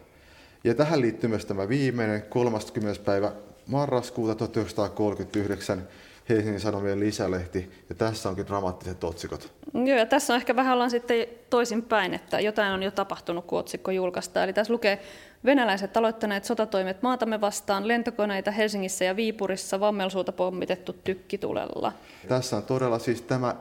Ja 0.65 0.75
tähän 0.75 1.01
liittyy 1.01 1.31
myös 1.31 1.45
tämä 1.45 1.69
viimeinen 1.69 2.23
30. 2.23 3.03
päivä 3.05 3.33
marraskuuta 3.67 4.35
1939 4.35 5.89
Helsingin 6.29 6.61
Sanomien 6.61 7.01
lisälehti, 7.01 7.71
ja 7.89 7.95
tässä 7.95 8.29
onkin 8.29 8.47
dramaattiset 8.47 9.05
otsikot. 9.05 9.53
Joo, 9.75 9.99
ja 9.99 10.07
tässä 10.07 10.33
on 10.33 10.37
ehkä 10.37 10.57
vähän 10.57 10.75
ollaan 10.75 10.91
sitten 10.91 11.27
toisinpäin, 11.51 12.15
että 12.15 12.41
jotain 12.41 12.73
on 12.73 12.83
jo 12.83 12.91
tapahtunut, 12.91 13.45
kun 13.45 13.59
otsikko 13.59 13.91
julkaistaan. 13.91 14.45
Eli 14.45 14.53
tässä 14.53 14.73
lukee, 14.73 15.03
venäläiset 15.45 15.97
aloittaneet 15.97 16.45
sotatoimet 16.45 17.03
maatamme 17.03 17.41
vastaan, 17.41 17.89
lentokoneita 17.89 18.51
Helsingissä 18.51 19.05
ja 19.05 19.17
Viipurissa, 19.17 19.81
vammelsuuta 19.81 20.33
pommitettu 20.33 20.93
tykkitulella. 20.93 21.93
Tässä 22.29 22.57
on 22.57 22.63
todella 22.63 22.99
siis 22.99 23.23
tämä 23.23 23.55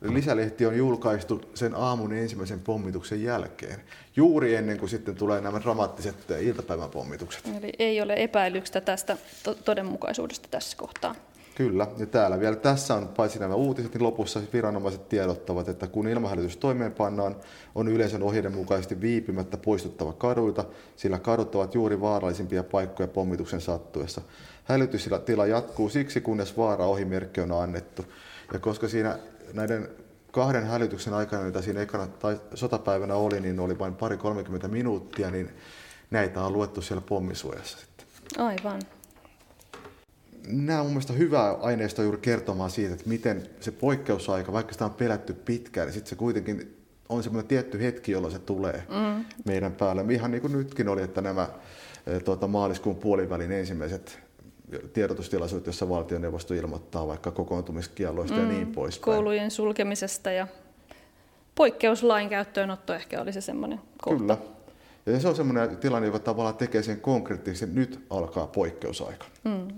Lisälehti 0.00 0.66
on 0.66 0.76
julkaistu 0.76 1.40
sen 1.54 1.74
aamun 1.74 2.12
ensimmäisen 2.12 2.60
pommituksen 2.60 3.22
jälkeen, 3.22 3.80
juuri 4.16 4.54
ennen 4.54 4.78
kuin 4.78 4.88
sitten 4.88 5.14
tulee 5.14 5.40
nämä 5.40 5.60
dramaattiset 5.60 6.16
iltapäivän 6.40 6.90
pommitukset. 6.90 7.42
Eli 7.58 7.72
ei 7.78 8.02
ole 8.02 8.14
epäilystä 8.16 8.80
tästä 8.80 9.16
to- 9.42 9.54
todenmukaisuudesta 9.54 10.48
tässä 10.50 10.76
kohtaa. 10.76 11.14
Kyllä, 11.54 11.86
ja 11.98 12.06
täällä 12.06 12.40
vielä 12.40 12.56
tässä 12.56 12.94
on 12.94 13.08
paitsi 13.08 13.38
nämä 13.38 13.54
uutiset, 13.54 13.94
niin 13.94 14.02
lopussa 14.02 14.40
viranomaiset 14.52 15.08
tiedottavat, 15.08 15.68
että 15.68 15.86
kun 15.86 16.08
ilmahälytys 16.08 16.56
toimeenpannaan, 16.56 17.36
on 17.74 17.88
yleisön 17.88 18.22
ohjeiden 18.22 18.52
mukaisesti 18.52 19.00
viipymättä 19.00 19.56
poistuttava 19.56 20.12
kaduilta, 20.12 20.64
sillä 20.96 21.18
kadut 21.18 21.54
ovat 21.54 21.74
juuri 21.74 22.00
vaarallisimpia 22.00 22.62
paikkoja 22.62 23.08
pommituksen 23.08 23.60
sattuessa. 23.60 24.20
Hälytystila 24.64 25.46
jatkuu 25.46 25.88
siksi, 25.88 26.20
kunnes 26.20 26.56
vaara 26.56 26.86
ohimerkki 26.86 27.40
on 27.40 27.52
annettu. 27.52 28.04
Ja 28.52 28.58
koska 28.58 28.88
siinä 28.88 29.18
näiden 29.52 29.88
kahden 30.32 30.66
hälytyksen 30.66 31.14
aikana, 31.14 31.44
mitä 31.44 31.62
siinä 31.62 31.80
ekana 31.80 32.06
tai 32.06 32.40
sotapäivänä 32.54 33.14
oli, 33.14 33.40
niin 33.40 33.60
oli 33.60 33.78
vain 33.78 33.94
pari 33.94 34.16
30 34.16 34.68
minuuttia, 34.68 35.30
niin 35.30 35.50
näitä 36.10 36.42
on 36.42 36.52
luettu 36.52 36.82
siellä 36.82 37.02
pommisuojassa 37.08 37.78
sitten. 37.78 38.06
Aivan. 38.38 38.82
Nämä 40.46 40.80
on 40.80 40.86
mielestäni 40.86 41.18
hyvä 41.18 41.52
aineisto 41.52 42.02
juuri 42.02 42.18
kertomaan 42.18 42.70
siitä, 42.70 42.94
että 42.94 43.08
miten 43.08 43.46
se 43.60 43.72
poikkeusaika, 43.72 44.52
vaikka 44.52 44.72
sitä 44.72 44.84
on 44.84 44.94
pelätty 44.94 45.32
pitkään, 45.32 45.86
niin 45.86 45.94
sitten 45.94 46.10
se 46.10 46.16
kuitenkin 46.16 46.76
on 47.08 47.22
semmoinen 47.22 47.48
tietty 47.48 47.80
hetki, 47.80 48.12
jolloin 48.12 48.32
se 48.32 48.38
tulee 48.38 48.82
mm. 48.88 49.24
meidän 49.44 49.72
päälle. 49.72 50.04
Ihan 50.14 50.30
niin 50.30 50.40
kuin 50.40 50.52
nytkin 50.52 50.88
oli, 50.88 51.02
että 51.02 51.20
nämä 51.20 51.48
tuota, 52.24 52.46
maaliskuun 52.46 52.96
puolivälin 52.96 53.52
ensimmäiset 53.52 54.18
tiedotustilaisuudet, 54.92 55.66
jossa 55.66 55.88
valtioneuvosto 55.88 56.54
ilmoittaa 56.54 57.06
vaikka 57.06 57.30
kokoontumiskielloista 57.30 58.36
mm, 58.36 58.42
ja 58.42 58.48
niin 58.48 58.72
poispäin. 58.72 59.16
Koulujen 59.16 59.50
sulkemisesta 59.50 60.30
ja 60.30 60.46
poikkeuslain 61.54 62.28
käyttöönotto 62.28 62.94
ehkä 62.94 63.20
oli 63.20 63.32
se 63.32 63.40
semmoinen 63.40 63.80
kohta. 64.02 64.18
Kyllä. 64.18 64.36
Ja 65.06 65.20
se 65.20 65.28
on 65.28 65.36
semmoinen 65.36 65.76
tilanne, 65.76 66.06
joka 66.06 66.18
tavallaan 66.18 66.56
tekee 66.56 66.82
sen 66.82 67.00
konkreettisen, 67.00 67.74
nyt 67.74 68.00
alkaa 68.10 68.46
poikkeusaika. 68.46 69.26
Mm. 69.44 69.68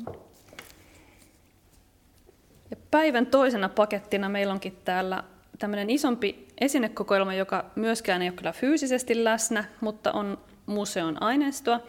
Ja 2.70 2.76
päivän 2.90 3.26
toisena 3.26 3.68
pakettina 3.68 4.28
meillä 4.28 4.52
onkin 4.52 4.78
täällä 4.84 5.24
tämmöinen 5.58 5.90
isompi 5.90 6.46
esinekokoelma, 6.60 7.34
joka 7.34 7.64
myöskään 7.76 8.22
ei 8.22 8.28
ole 8.28 8.36
kyllä 8.36 8.52
fyysisesti 8.52 9.24
läsnä, 9.24 9.64
mutta 9.80 10.12
on 10.12 10.38
museon 10.66 11.22
aineistoa. 11.22 11.80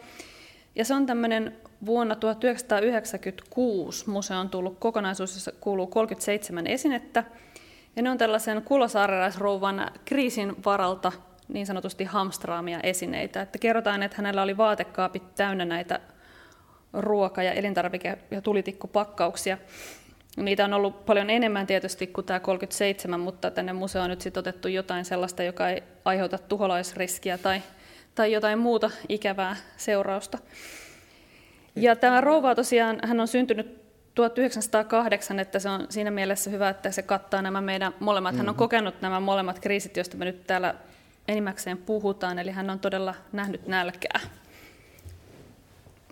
Ja 0.74 0.84
se 0.84 0.94
on 0.94 1.06
tämmöinen 1.06 1.56
Vuonna 1.86 2.16
1996 2.16 4.10
museoon 4.10 4.50
tullut 4.50 4.78
kokonaisuus, 4.78 5.34
jossa 5.34 5.52
kuuluu 5.60 5.86
37 5.86 6.66
esinettä, 6.66 7.24
ja 7.96 8.02
ne 8.02 8.10
on 8.10 8.18
tällaisen 8.18 8.62
kulosaarelaisrouvan 8.62 9.90
kriisin 10.04 10.64
varalta 10.64 11.12
niin 11.48 11.66
sanotusti 11.66 12.04
hamstraamia 12.04 12.80
esineitä. 12.82 13.42
Että 13.42 13.58
kerrotaan, 13.58 14.02
että 14.02 14.16
hänellä 14.16 14.42
oli 14.42 14.56
vaatekaapit 14.56 15.34
täynnä 15.34 15.64
näitä 15.64 16.00
ruoka- 16.92 17.42
ja 17.42 17.52
elintarvike- 17.52 18.18
ja 18.30 18.42
tulitikkupakkauksia. 18.42 19.58
Niitä 20.36 20.64
on 20.64 20.72
ollut 20.72 21.06
paljon 21.06 21.30
enemmän 21.30 21.66
tietysti 21.66 22.06
kuin 22.06 22.26
tämä 22.26 22.40
37, 22.40 23.20
mutta 23.20 23.50
tänne 23.50 23.72
museoon 23.72 24.04
on 24.04 24.10
nyt 24.10 24.20
sitten 24.20 24.40
otettu 24.40 24.68
jotain 24.68 25.04
sellaista, 25.04 25.42
joka 25.42 25.68
ei 25.68 25.82
aiheuta 26.04 26.38
tuholaisriskiä 26.38 27.38
tai, 27.38 27.62
tai 28.14 28.32
jotain 28.32 28.58
muuta 28.58 28.90
ikävää 29.08 29.56
seurausta. 29.76 30.38
Ja 31.82 31.96
tämä 31.96 32.20
rouva 32.20 32.54
tosiaan, 32.54 32.98
hän 33.04 33.20
on 33.20 33.28
syntynyt 33.28 33.80
1908, 34.14 35.38
että 35.38 35.58
se 35.58 35.68
on 35.68 35.86
siinä 35.88 36.10
mielessä 36.10 36.50
hyvä, 36.50 36.68
että 36.68 36.90
se 36.90 37.02
kattaa 37.02 37.42
nämä 37.42 37.60
meidän 37.60 37.94
molemmat. 38.00 38.34
Hän 38.34 38.40
on 38.40 38.46
mm-hmm. 38.46 38.58
kokenut 38.58 39.00
nämä 39.00 39.20
molemmat 39.20 39.58
kriisit, 39.58 39.96
joista 39.96 40.16
me 40.16 40.24
nyt 40.24 40.46
täällä 40.46 40.74
enimmäkseen 41.28 41.78
puhutaan, 41.78 42.38
eli 42.38 42.50
hän 42.50 42.70
on 42.70 42.78
todella 42.78 43.14
nähnyt 43.32 43.66
nälkää. 43.66 44.20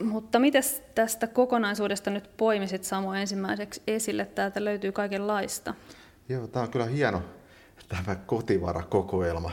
Mutta 0.00 0.38
miten 0.38 0.62
tästä 0.94 1.26
kokonaisuudesta 1.26 2.10
nyt 2.10 2.30
poimisit 2.36 2.84
Samu 2.84 3.12
ensimmäiseksi 3.12 3.82
esille? 3.86 4.24
Täältä 4.24 4.64
löytyy 4.64 4.92
kaikenlaista. 4.92 5.74
Joo, 6.28 6.46
tämä 6.46 6.62
on 6.62 6.70
kyllä 6.70 6.86
hieno 6.86 7.22
tämä 7.88 8.16
kotivarakokoelma. 8.16 9.50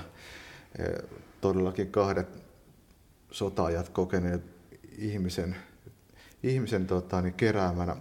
Todellakin 1.42 1.92
kahdet 1.92 2.28
sotaajat 3.32 3.90
kokeneet 3.90 4.42
ihmisen 4.98 5.56
ihmisen 6.50 6.88
tota, 6.88 7.22
niin 7.22 7.34
keräämänä. 7.34 7.96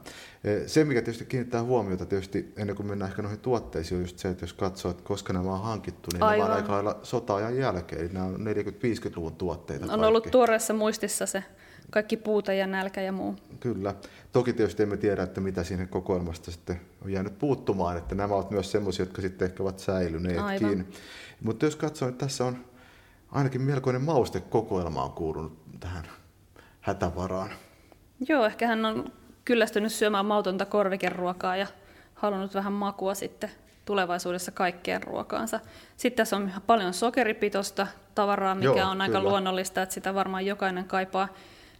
E, 0.44 0.68
se, 0.68 0.84
mikä 0.84 1.02
tietysti 1.02 1.24
kiinnittää 1.24 1.62
huomiota 1.62 2.06
tietysti 2.06 2.52
ennen 2.56 2.76
kuin 2.76 2.86
mennään 2.86 3.10
ehkä 3.10 3.22
noihin 3.22 3.40
tuotteisiin, 3.40 3.96
on 3.96 4.02
just 4.02 4.18
se, 4.18 4.28
että 4.28 4.42
jos 4.42 4.52
katsoo, 4.52 4.90
että 4.90 5.02
koska 5.02 5.32
nämä 5.32 5.52
on 5.52 5.62
hankittu, 5.62 6.10
niin 6.12 6.22
Aivan. 6.22 6.38
nämä 6.38 6.56
on 6.56 6.62
aika 6.62 6.72
lailla 6.72 6.98
sota-ajan 7.02 7.56
jälkeen. 7.56 8.00
Eli 8.00 8.12
nämä 8.12 8.26
on 8.26 8.34
40-50-luvun 8.34 9.36
tuotteita. 9.36 9.84
On 9.84 9.88
kaikki. 9.88 10.06
ollut 10.06 10.30
tuoreessa 10.30 10.74
muistissa 10.74 11.26
se 11.26 11.44
kaikki 11.90 12.16
puuta 12.16 12.52
ja 12.52 12.66
nälkä 12.66 13.00
ja 13.00 13.12
muu. 13.12 13.36
Kyllä. 13.60 13.94
Toki 14.32 14.52
tietysti 14.52 14.82
emme 14.82 14.96
tiedä, 14.96 15.22
että 15.22 15.40
mitä 15.40 15.64
siinä 15.64 15.86
kokoelmasta 15.86 16.50
sitten 16.50 16.80
on 17.04 17.12
jäänyt 17.12 17.38
puuttumaan, 17.38 17.96
että 17.96 18.14
nämä 18.14 18.34
ovat 18.34 18.50
myös 18.50 18.72
sellaisia, 18.72 19.02
jotka 19.02 19.22
sitten 19.22 19.46
ehkä 19.46 19.62
ovat 19.62 19.78
säilyneetkin. 19.78 20.92
Mutta 21.42 21.64
jos 21.64 21.76
katsoo, 21.76 22.08
että 22.08 22.26
tässä 22.26 22.44
on 22.44 22.64
ainakin 23.30 23.62
melkoinen 23.62 24.02
maustekokoelma 24.02 25.04
on 25.04 25.12
kuulunut 25.12 25.58
tähän 25.80 26.04
hätävaraan. 26.80 27.50
Joo, 28.28 28.46
ehkä 28.46 28.66
hän 28.66 28.84
on 28.84 29.12
kyllästynyt 29.44 29.92
syömään 29.92 30.26
mautonta 30.26 30.66
korvikeruokaa 30.66 31.56
ja 31.56 31.66
halunnut 32.14 32.54
vähän 32.54 32.72
makua 32.72 33.14
sitten 33.14 33.50
tulevaisuudessa 33.84 34.52
kaikkeen 34.52 35.02
ruokaansa. 35.02 35.60
Sitten 35.96 36.16
tässä 36.16 36.36
on 36.36 36.52
paljon 36.66 36.94
sokeripitoista 36.94 37.86
tavaraa, 38.14 38.54
mikä 38.54 38.80
Joo, 38.80 38.90
on 38.90 39.00
aika 39.00 39.18
kyllä. 39.18 39.30
luonnollista, 39.30 39.82
että 39.82 39.94
sitä 39.94 40.14
varmaan 40.14 40.46
jokainen 40.46 40.84
kaipaa. 40.84 41.28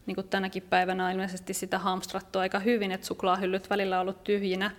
Niin 0.07 0.15
kuin 0.15 0.29
tänäkin 0.29 0.63
päivänä 0.63 1.07
on 1.07 1.13
ilmeisesti 1.13 1.55
sitä 1.55 1.79
hamstrattua 1.79 2.43
aika 2.43 2.59
hyvin, 2.59 2.93
että 2.93 3.07
suklaahyllyt 3.07 3.71
välillä 3.71 3.97
on 3.97 4.03
ollut 4.03 4.25
tyhjinä. 4.25 4.71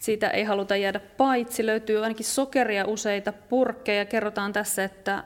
Siitä 0.00 0.30
ei 0.30 0.44
haluta 0.44 0.76
jäädä 0.76 1.00
paitsi. 1.00 1.66
Löytyy 1.66 2.02
ainakin 2.02 2.26
sokeria 2.26 2.84
useita 2.86 3.32
purkkeja. 3.32 4.04
Kerrotaan 4.04 4.52
tässä, 4.52 4.84
että 4.84 5.24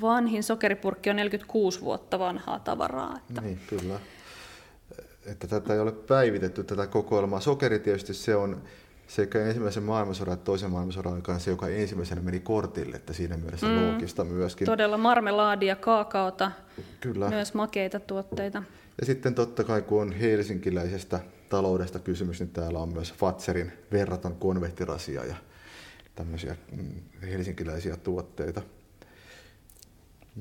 vanhin 0.00 0.42
sokeripurkki 0.42 1.10
on 1.10 1.16
46 1.16 1.80
vuotta 1.80 2.18
vanhaa 2.18 2.58
tavaraa. 2.58 3.16
Että 3.28 3.40
Niin, 3.40 3.60
kyllä. 3.66 4.00
Että 5.26 5.46
tätä 5.46 5.74
ei 5.74 5.80
ole 5.80 5.92
päivitetty, 5.92 6.64
tätä 6.64 6.86
kokoelmaa. 6.86 7.40
Sokeri 7.40 7.78
tietysti 7.78 8.14
se 8.14 8.36
on 8.36 8.62
sekä 9.06 9.46
ensimmäisen 9.46 9.82
maailmansodan 9.82 10.34
että 10.34 10.44
toisen 10.44 10.70
maailmansodan 10.70 11.14
aikana 11.14 11.38
se, 11.38 11.50
joka 11.50 11.68
ensimmäisenä 11.68 12.20
meni 12.20 12.40
kortille, 12.40 12.96
että 12.96 13.12
siinä 13.12 13.36
mielessä 13.36 13.66
mm. 13.66 13.76
loogista 13.76 14.24
myöskin. 14.24 14.66
Todella 14.66 14.98
marmelaadia, 14.98 15.76
kaakaota, 15.76 16.52
Kyllä. 17.00 17.28
myös 17.28 17.54
makeita 17.54 18.00
tuotteita. 18.00 18.62
Ja 19.00 19.06
sitten 19.06 19.34
totta 19.34 19.64
kai, 19.64 19.82
kun 19.82 20.02
on 20.02 20.12
helsinkiläisestä 20.12 21.20
taloudesta 21.48 21.98
kysymys, 21.98 22.40
niin 22.40 22.50
täällä 22.50 22.78
on 22.78 22.92
myös 22.92 23.12
Fatserin 23.12 23.72
verraton 23.92 24.36
konvehtirasia 24.36 25.24
ja 25.24 25.34
tämmöisiä 26.14 26.56
mm, 26.76 27.02
helsinkiläisiä 27.22 27.96
tuotteita. 27.96 28.62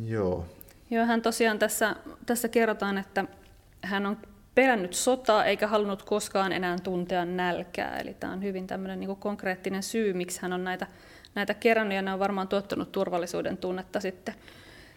Joo, 0.05 0.45
Joo, 0.91 1.05
hän 1.05 1.21
tosiaan 1.21 1.59
tässä, 1.59 1.95
tässä 2.25 2.47
kerrotaan, 2.47 2.97
että 2.97 3.25
hän 3.81 4.05
on 4.05 4.17
pelännyt 4.55 4.93
sotaa 4.93 5.45
eikä 5.45 5.67
halunnut 5.67 6.03
koskaan 6.03 6.51
enää 6.51 6.77
tuntea 6.83 7.25
nälkää. 7.25 7.97
Eli 7.97 8.13
tämä 8.13 8.33
on 8.33 8.43
hyvin 8.43 8.67
tämmöinen 8.67 8.99
niin 8.99 9.15
konkreettinen 9.15 9.83
syy, 9.83 10.13
miksi 10.13 10.41
hän 10.41 10.53
on 10.53 10.63
näitä, 10.63 10.87
näitä 11.35 11.53
kerännyt, 11.53 11.95
ja 11.95 12.01
ne 12.01 12.13
on 12.13 12.19
varmaan 12.19 12.47
tuottanut 12.47 12.91
turvallisuuden 12.91 13.57
tunnetta 13.57 13.99
sitten, 13.99 14.35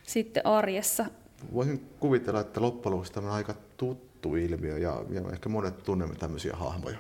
sitten 0.02 0.46
arjessa. 0.46 1.06
voisin 1.54 1.90
kuvitella, 2.00 2.40
että 2.40 2.62
loppujen 2.62 2.92
lopuksi 2.92 3.12
tämä 3.12 3.28
on 3.28 3.34
aika 3.34 3.54
tuttu 3.76 4.37
ilmiö 4.37 4.78
ja, 4.78 5.02
ja 5.11 5.23
ehkä 5.32 5.49
monet 5.49 5.82
tunnemme 5.82 6.14
tämmöisiä 6.14 6.56
hahmoja. 6.56 6.99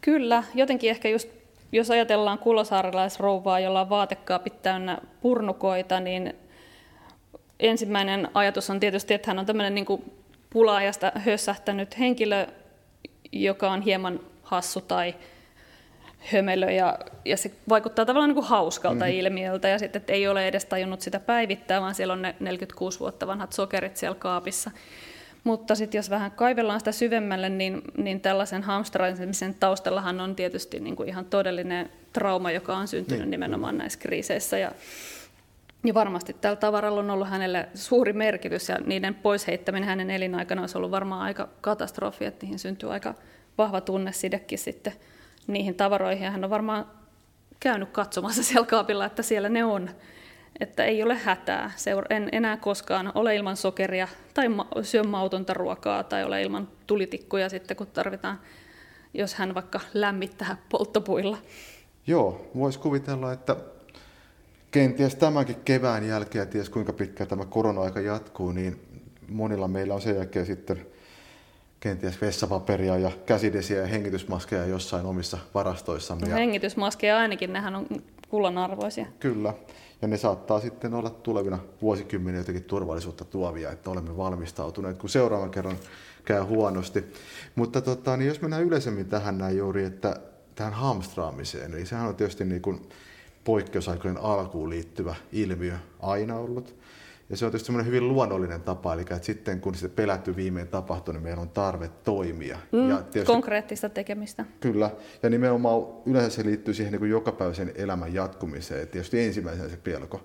Kyllä, 0.00 0.44
jotenkin 0.54 0.90
ehkä 0.90 1.08
just, 1.08 1.28
jos 1.72 1.90
ajatellaan 1.90 2.38
kulosaarelaisrouvaa, 2.38 3.60
jolla 3.60 3.80
on 3.80 3.88
vaatekaapit 3.88 4.62
täynnä 4.62 4.98
purnukoita, 5.20 6.00
niin 6.00 6.34
ensimmäinen 7.60 8.28
ajatus 8.34 8.70
on 8.70 8.80
tietysti, 8.80 9.14
että 9.14 9.30
hän 9.30 9.38
on 9.38 9.46
tämmöinen 9.46 9.74
niin 9.74 9.86
pulaajasta 10.54 11.12
hössähtänyt 11.14 11.98
henkilö, 11.98 12.46
joka 13.32 13.70
on 13.70 13.82
hieman 13.82 14.20
hassu 14.42 14.80
tai 14.80 15.14
hömelö 16.32 16.70
ja, 16.70 16.98
ja 17.24 17.36
se 17.36 17.50
vaikuttaa 17.68 18.04
tavallaan 18.04 18.28
niin 18.28 18.34
kuin 18.34 18.46
hauskalta 18.46 19.04
mm-hmm. 19.04 19.18
ilmiöltä 19.18 19.68
ja 19.68 19.78
sitten, 19.78 20.00
että 20.00 20.12
ei 20.12 20.28
ole 20.28 20.48
edes 20.48 20.64
tajunnut 20.64 21.00
sitä 21.00 21.20
päivittää, 21.20 21.80
vaan 21.80 21.94
siellä 21.94 22.12
on 22.12 22.22
ne 22.22 22.34
46 22.40 23.00
vuotta 23.00 23.26
vanhat 23.26 23.52
sokerit 23.52 23.96
siellä 23.96 24.14
kaapissa. 24.18 24.70
Mutta 25.44 25.74
sitten 25.74 25.98
jos 25.98 26.10
vähän 26.10 26.30
kaivellaan 26.30 26.80
sitä 26.80 26.92
syvemmälle, 26.92 27.48
niin, 27.48 27.82
niin 27.96 28.20
tällaisen 28.20 28.62
hamstraamisen 28.62 29.54
taustallahan 29.54 30.20
on 30.20 30.36
tietysti 30.36 30.80
niin 30.80 30.96
kuin 30.96 31.08
ihan 31.08 31.24
todellinen 31.24 31.90
trauma, 32.12 32.50
joka 32.50 32.76
on 32.76 32.88
syntynyt 32.88 33.20
niin. 33.20 33.30
nimenomaan 33.30 33.78
näissä 33.78 33.98
kriiseissä. 33.98 34.58
Ja, 34.58 34.72
ja 35.84 35.94
varmasti 35.94 36.32
tällä 36.32 36.56
tavaralla 36.56 37.00
on 37.00 37.10
ollut 37.10 37.28
hänelle 37.28 37.68
suuri 37.74 38.12
merkitys 38.12 38.68
ja 38.68 38.78
niiden 38.86 39.14
poisheittäminen 39.14 39.88
hänen 39.88 40.10
elinaikana 40.10 40.62
olisi 40.62 40.78
ollut 40.78 40.90
varmaan 40.90 41.22
aika 41.22 41.48
katastrofi, 41.60 42.24
että 42.24 42.46
niihin 42.46 42.58
syntyy 42.58 42.92
aika 42.92 43.14
vahva 43.58 43.80
tunnesidekin 43.80 44.58
sitten 44.58 44.92
niihin 45.46 45.74
tavaroihin. 45.74 46.24
Ja 46.24 46.30
hän 46.30 46.44
on 46.44 46.50
varmaan 46.50 46.86
käynyt 47.60 47.90
katsomassa 47.90 48.42
siellä 48.44 48.66
kaapilla, 48.66 49.04
että 49.04 49.22
siellä 49.22 49.48
ne 49.48 49.64
on. 49.64 49.90
Että 50.60 50.84
ei 50.84 51.02
ole 51.02 51.14
hätää. 51.14 51.70
Seura- 51.76 52.16
en 52.16 52.28
enää 52.32 52.56
koskaan 52.56 53.12
ole 53.14 53.36
ilman 53.36 53.56
sokeria 53.56 54.08
tai 54.34 54.48
ma- 54.48 54.68
syö 54.82 55.02
mautonta 55.02 55.54
ruokaa 55.54 56.04
tai 56.04 56.24
ole 56.24 56.42
ilman 56.42 56.68
tulitikkuja 56.86 57.48
sitten, 57.48 57.76
kun 57.76 57.86
tarvitaan, 57.86 58.40
jos 59.14 59.34
hän 59.34 59.54
vaikka 59.54 59.80
lämmittää 59.94 60.56
polttopuilla. 60.68 61.38
Joo, 62.06 62.50
voisi 62.56 62.78
kuvitella, 62.78 63.32
että 63.32 63.56
kenties 64.74 65.14
tämänkin 65.14 65.56
kevään 65.64 66.08
jälkeen, 66.08 66.42
ja 66.42 66.46
ties 66.46 66.70
kuinka 66.70 66.92
pitkään 66.92 67.28
tämä 67.28 67.44
korona-aika 67.44 68.00
jatkuu, 68.00 68.52
niin 68.52 68.80
monilla 69.28 69.68
meillä 69.68 69.94
on 69.94 70.00
sen 70.00 70.16
jälkeen 70.16 70.46
sitten 70.46 70.86
kenties 71.80 72.20
vessapaperia 72.20 72.98
ja 72.98 73.10
käsidesiä 73.26 73.80
ja 73.80 73.86
hengitysmaskeja 73.86 74.66
jossain 74.66 75.06
omissa 75.06 75.38
varastoissamme. 75.54 76.26
No, 76.26 76.30
Ja 76.30 76.36
hengitysmaskeja 76.36 77.18
ainakin, 77.18 77.52
nehän 77.52 77.74
on 77.74 77.86
kullanarvoisia. 78.28 79.06
Kyllä, 79.20 79.54
ja 80.02 80.08
ne 80.08 80.16
saattaa 80.16 80.60
sitten 80.60 80.94
olla 80.94 81.10
tulevina 81.10 81.58
vuosikymmeninä 81.82 82.40
jotenkin 82.40 82.64
turvallisuutta 82.64 83.24
tuovia, 83.24 83.70
että 83.70 83.90
olemme 83.90 84.16
valmistautuneet, 84.16 84.98
kun 84.98 85.10
seuraavan 85.10 85.50
kerran 85.50 85.76
käy 86.24 86.42
huonosti. 86.42 87.04
Mutta 87.54 87.80
tota, 87.80 88.16
niin 88.16 88.28
jos 88.28 88.40
mennään 88.40 88.64
yleisemmin 88.64 89.06
tähän 89.06 89.38
näin 89.38 89.56
juuri, 89.56 89.84
että 89.84 90.16
tähän 90.54 90.72
hamstraamiseen, 90.72 91.74
eli 91.74 91.86
sehän 91.86 92.08
on 92.08 92.16
tietysti 92.16 92.44
niin 92.44 92.62
kuin 92.62 92.88
poikkeusaikojen 93.44 94.16
alkuun 94.16 94.70
liittyvä 94.70 95.14
ilmiö 95.32 95.74
aina 96.00 96.36
ollut. 96.36 96.76
Ja 97.30 97.36
se 97.36 97.44
on 97.44 97.50
tietysti 97.50 97.66
semmoinen 97.66 97.86
hyvin 97.86 98.08
luonnollinen 98.08 98.60
tapa, 98.60 98.94
eli 98.94 99.00
että 99.00 99.18
sitten 99.22 99.60
kun 99.60 99.74
se 99.74 99.88
pelätty 99.88 100.36
viimein 100.36 100.68
tapahtuu, 100.68 101.14
niin 101.14 101.22
meillä 101.22 101.42
on 101.42 101.48
tarve 101.48 101.90
toimia. 102.04 102.58
Mm, 102.72 102.90
ja 102.90 102.96
tietysti, 102.96 103.32
konkreettista 103.32 103.88
tekemistä. 103.88 104.44
Kyllä, 104.60 104.90
ja 105.22 105.30
nimenomaan 105.30 105.82
yleensä 106.06 106.36
se 106.36 106.44
liittyy 106.44 106.74
siihen 106.74 106.92
niin 106.92 107.10
jokapäiväisen 107.10 107.72
elämän 107.74 108.14
jatkumiseen, 108.14 108.88
tietysti 108.88 109.20
ensimmäisenä 109.20 109.68
se 109.68 109.76
pelko. 109.76 110.20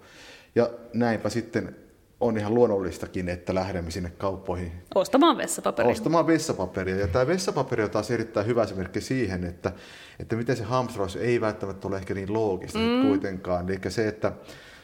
Ja 0.55 0.69
näinpä 0.93 1.29
sitten 1.29 1.75
on 2.19 2.37
ihan 2.37 2.53
luonnollistakin, 2.53 3.29
että 3.29 3.55
lähdemme 3.55 3.91
sinne 3.91 4.09
kauppoihin 4.17 4.71
Ostamaan 4.95 5.37
vessapaperia. 5.37 5.91
ostamaan 5.91 6.27
vessapaperia. 6.27 6.95
Ja 6.95 7.07
tämä 7.07 7.27
vessapaperi 7.27 7.83
on 7.83 7.89
taas 7.89 8.11
erittäin 8.11 8.45
hyvä 8.45 8.63
esimerkki 8.63 9.01
siihen, 9.01 9.43
että, 9.43 9.71
että 10.19 10.35
miten 10.35 10.57
se 10.57 10.63
hamstraus 10.63 11.15
ei 11.15 11.41
välttämättä 11.41 11.87
ole 11.87 11.97
ehkä 11.97 12.13
niin 12.13 12.33
loogista 12.33 12.79
mm. 12.79 13.07
kuitenkaan. 13.07 13.69
Eli 13.69 13.79
se, 13.89 14.07
että 14.07 14.31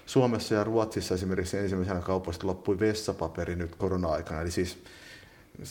Suomessa 0.05 0.55
ja 0.55 0.63
Ruotsissa 0.63 1.15
esimerkiksi 1.15 1.57
ensimmäisenä 1.57 1.99
kaupasta 1.99 2.47
loppui 2.47 2.79
vessapaperi 2.79 3.55
nyt 3.55 3.75
korona-aikana. 3.75 4.41
Eli 4.41 4.51
siis 4.51 4.77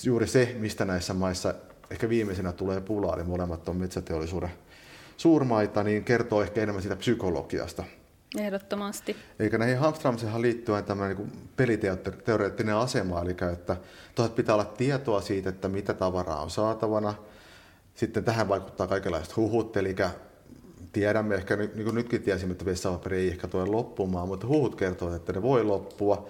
juuri 0.05 0.27
se, 0.27 0.57
mistä 0.59 0.85
näissä 0.85 1.15
maissa 1.15 1.55
ehkä 1.91 2.09
viimeisenä 2.09 2.53
tulee 2.53 2.81
pulaa, 2.81 3.17
eli 3.17 3.25
molemmat 3.25 3.69
on 3.69 3.77
metsäteollisuuden 3.77 4.51
suurmaita, 5.17 5.83
niin 5.83 6.05
kertoo 6.05 6.43
ehkä 6.43 6.63
enemmän 6.63 6.83
siitä 6.83 6.97
psykologiasta. 6.97 7.85
Ehdottomasti. 8.39 9.17
Eikä 9.39 9.59
näihin 9.59 9.79
hamstraamiseenhan 9.79 10.43
liittyy 10.43 10.83
tämmöinen 10.83 11.17
niin 11.17 11.44
peliteoreettinen 11.57 12.75
asema, 12.75 13.21
eli 13.21 13.37
että 13.53 13.77
pitää 14.35 14.55
olla 14.55 14.65
tietoa 14.65 15.21
siitä, 15.21 15.49
että 15.49 15.69
mitä 15.69 15.95
tavaraa 15.95 16.43
on 16.43 16.51
saatavana. 16.51 17.15
Sitten 17.95 18.25
tähän 18.25 18.49
vaikuttaa 18.49 18.87
kaikenlaiset 18.87 19.37
huhut, 19.37 19.77
eli 19.77 19.97
tiedämme 20.93 21.35
ehkä, 21.35 21.57
niin 21.57 21.85
kuin 21.85 21.95
nytkin 21.95 22.23
tiesimme, 22.23 22.53
että 22.53 22.65
vessapaperi 22.65 23.17
ei 23.17 23.29
ehkä 23.29 23.49
tule 23.49 23.67
loppumaan, 23.67 24.29
mutta 24.29 24.47
huhut 24.47 24.75
kertovat, 24.75 25.15
että 25.15 25.33
ne 25.33 25.43
voi 25.43 25.65
loppua. 25.65 26.29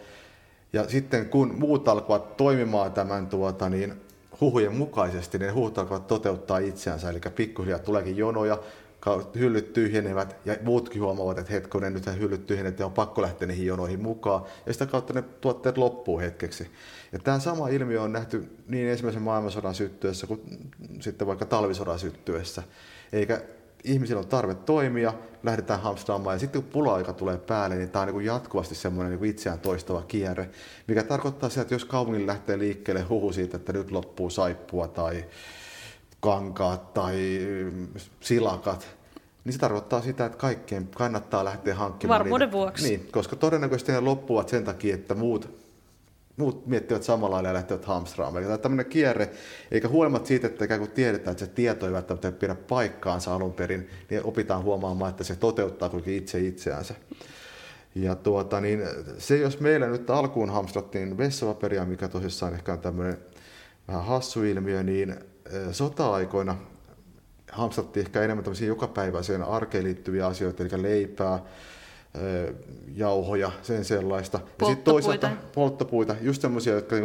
Ja 0.73 0.89
sitten 0.89 1.29
kun 1.29 1.55
muut 1.59 1.89
alkavat 1.89 2.37
toimimaan 2.37 2.93
tämän 2.93 3.27
tuota, 3.27 3.69
niin 3.69 3.95
huhujen 4.41 4.77
mukaisesti, 4.77 5.39
niin 5.39 5.55
huhut 5.55 5.79
alkavat 5.79 6.07
toteuttaa 6.07 6.59
itseänsä, 6.59 7.11
eli 7.11 7.21
pikkuhiljaa 7.37 7.79
tuleekin 7.79 8.17
jonoja, 8.17 8.59
hyllyt 9.39 9.73
tyhjenevät 9.73 10.37
ja 10.45 10.57
muutkin 10.63 11.03
huomaavat, 11.03 11.39
että 11.39 11.53
hetkonen, 11.53 11.95
nyt 11.95 12.07
hyllyt 12.19 12.47
tyhjenevät 12.47 12.79
ja 12.79 12.87
on 12.87 12.93
pakko 12.93 13.23
lähteä 13.23 13.49
niihin 13.49 13.67
jonoihin 13.67 14.03
mukaan. 14.03 14.45
Ja 14.67 14.73
sitä 14.73 14.87
kautta 14.87 15.13
ne 15.13 15.23
tuotteet 15.23 15.79
loppuu 15.79 16.19
hetkeksi. 16.19 16.71
Ja 17.13 17.19
tämä 17.19 17.39
sama 17.39 17.69
ilmiö 17.69 18.03
on 18.03 18.13
nähty 18.13 18.49
niin 18.69 18.89
ensimmäisen 18.89 19.23
maailmansodan 19.23 19.75
syttyessä 19.75 20.27
kuin 20.27 20.41
sitten 21.01 21.27
vaikka 21.27 21.45
talvisodan 21.45 21.99
syttyessä. 21.99 22.63
Eikä 23.13 23.43
ihmisillä 23.85 24.21
on 24.21 24.27
tarve 24.27 24.55
toimia, 24.55 25.15
lähdetään 25.43 25.81
hamstraamaan 25.81 26.35
ja 26.35 26.39
sitten 26.39 26.63
kun 26.63 26.73
pula-aika 26.73 27.13
tulee 27.13 27.39
päälle, 27.39 27.77
niin 27.77 27.91
tämä 27.91 28.03
on 28.03 28.15
niin 28.15 28.25
jatkuvasti 28.25 28.75
semmoinen 28.75 29.19
niin 29.21 29.31
itseään 29.31 29.61
toistava 29.61 30.03
kierre, 30.03 30.51
mikä 30.89 31.03
tarkoittaa 31.03 31.49
sitä, 31.49 31.63
että 31.63 31.75
jos 31.75 31.85
kaupungin 31.85 32.27
lähtee 32.27 32.59
liikkeelle 32.59 33.03
huhu 33.03 33.33
siitä, 33.33 33.57
että 33.57 33.73
nyt 33.73 33.91
loppuu 33.91 34.31
saippua 34.31 34.89
tai 34.89 35.25
kankaat 36.25 36.95
tai 36.95 37.39
silakat, 38.21 38.89
niin 39.45 39.53
se 39.53 39.59
tarkoittaa 39.59 40.01
sitä, 40.01 40.27
että 40.27 40.39
kaikkien 40.39 40.89
kannattaa 40.95 41.45
lähteä 41.45 41.75
hankkimaan 41.75 42.19
Varmuuden 42.19 42.47
niitä. 42.47 42.57
vuoksi. 42.57 42.89
Niin, 42.89 43.09
koska 43.13 43.37
todennäköisesti 43.37 43.93
ne 43.93 44.01
loppuvat 44.01 44.49
sen 44.49 44.65
takia, 44.65 44.95
että 44.95 45.15
muut, 45.15 45.51
muut 46.37 46.67
miettivät 46.67 47.03
samalla 47.03 47.35
lailla 47.35 47.49
ja 47.49 47.55
lähtevät 47.55 47.85
hamstraamaan. 47.85 48.37
Eli 48.37 48.45
tämä 48.45 48.55
on 48.55 48.61
tämmöinen 48.61 48.87
kierre, 48.87 49.31
eikä 49.71 49.89
huolimatta 49.89 50.29
siitä, 50.29 50.47
että 50.47 50.65
ikään 50.65 50.81
kuin 50.81 50.91
tiedetään, 50.91 51.33
että 51.33 51.45
se 51.45 51.51
tieto 51.51 51.87
ei 51.87 51.93
välttämättä 51.93 52.33
pidä 52.33 52.55
paikkaansa 52.55 53.35
alun 53.35 53.53
perin, 53.53 53.89
niin 54.11 54.25
opitaan 54.25 54.63
huomaamaan, 54.63 55.11
että 55.11 55.25
se 55.25 55.37
toteuttaa 55.37 55.89
kuitenkin 55.89 56.17
itse 56.17 56.41
itseänsä. 56.41 56.95
Ja 57.95 58.15
tuota, 58.15 58.61
niin 58.61 58.83
se, 59.19 59.39
jos 59.39 59.61
meillä 59.61 59.87
nyt 59.87 60.11
alkuun 60.11 60.51
hamstrattiin 60.51 61.19
vessapaperia, 61.19 61.85
mikä 61.85 62.09
tosissaan 62.09 62.55
ehkä 62.55 62.73
on 62.73 62.79
tämmöinen 62.79 63.19
vähän 63.89 64.05
hassu 64.05 64.43
ilmiö, 64.43 64.83
niin 64.83 65.15
sota-aikoina 65.73 66.57
hamstrattiin 67.53 68.07
ehkä 68.07 68.23
enemmän 68.23 68.45
tämmöisiä 68.45 68.69
jokapäiväiseen 68.69 69.43
arkeen 69.43 69.85
liittyviä 69.85 70.27
asioita, 70.27 70.63
eli 70.63 70.83
leipää, 70.83 71.43
jauhoja, 72.95 73.51
sen 73.63 73.85
sellaista. 73.85 74.41
Ja 74.61 74.67
sitten 74.67 74.85
toisaalta 74.85 75.31
polttopuita, 75.55 76.17
just 76.21 76.43
semmoisia, 76.43 76.75
jotka, 76.75 76.97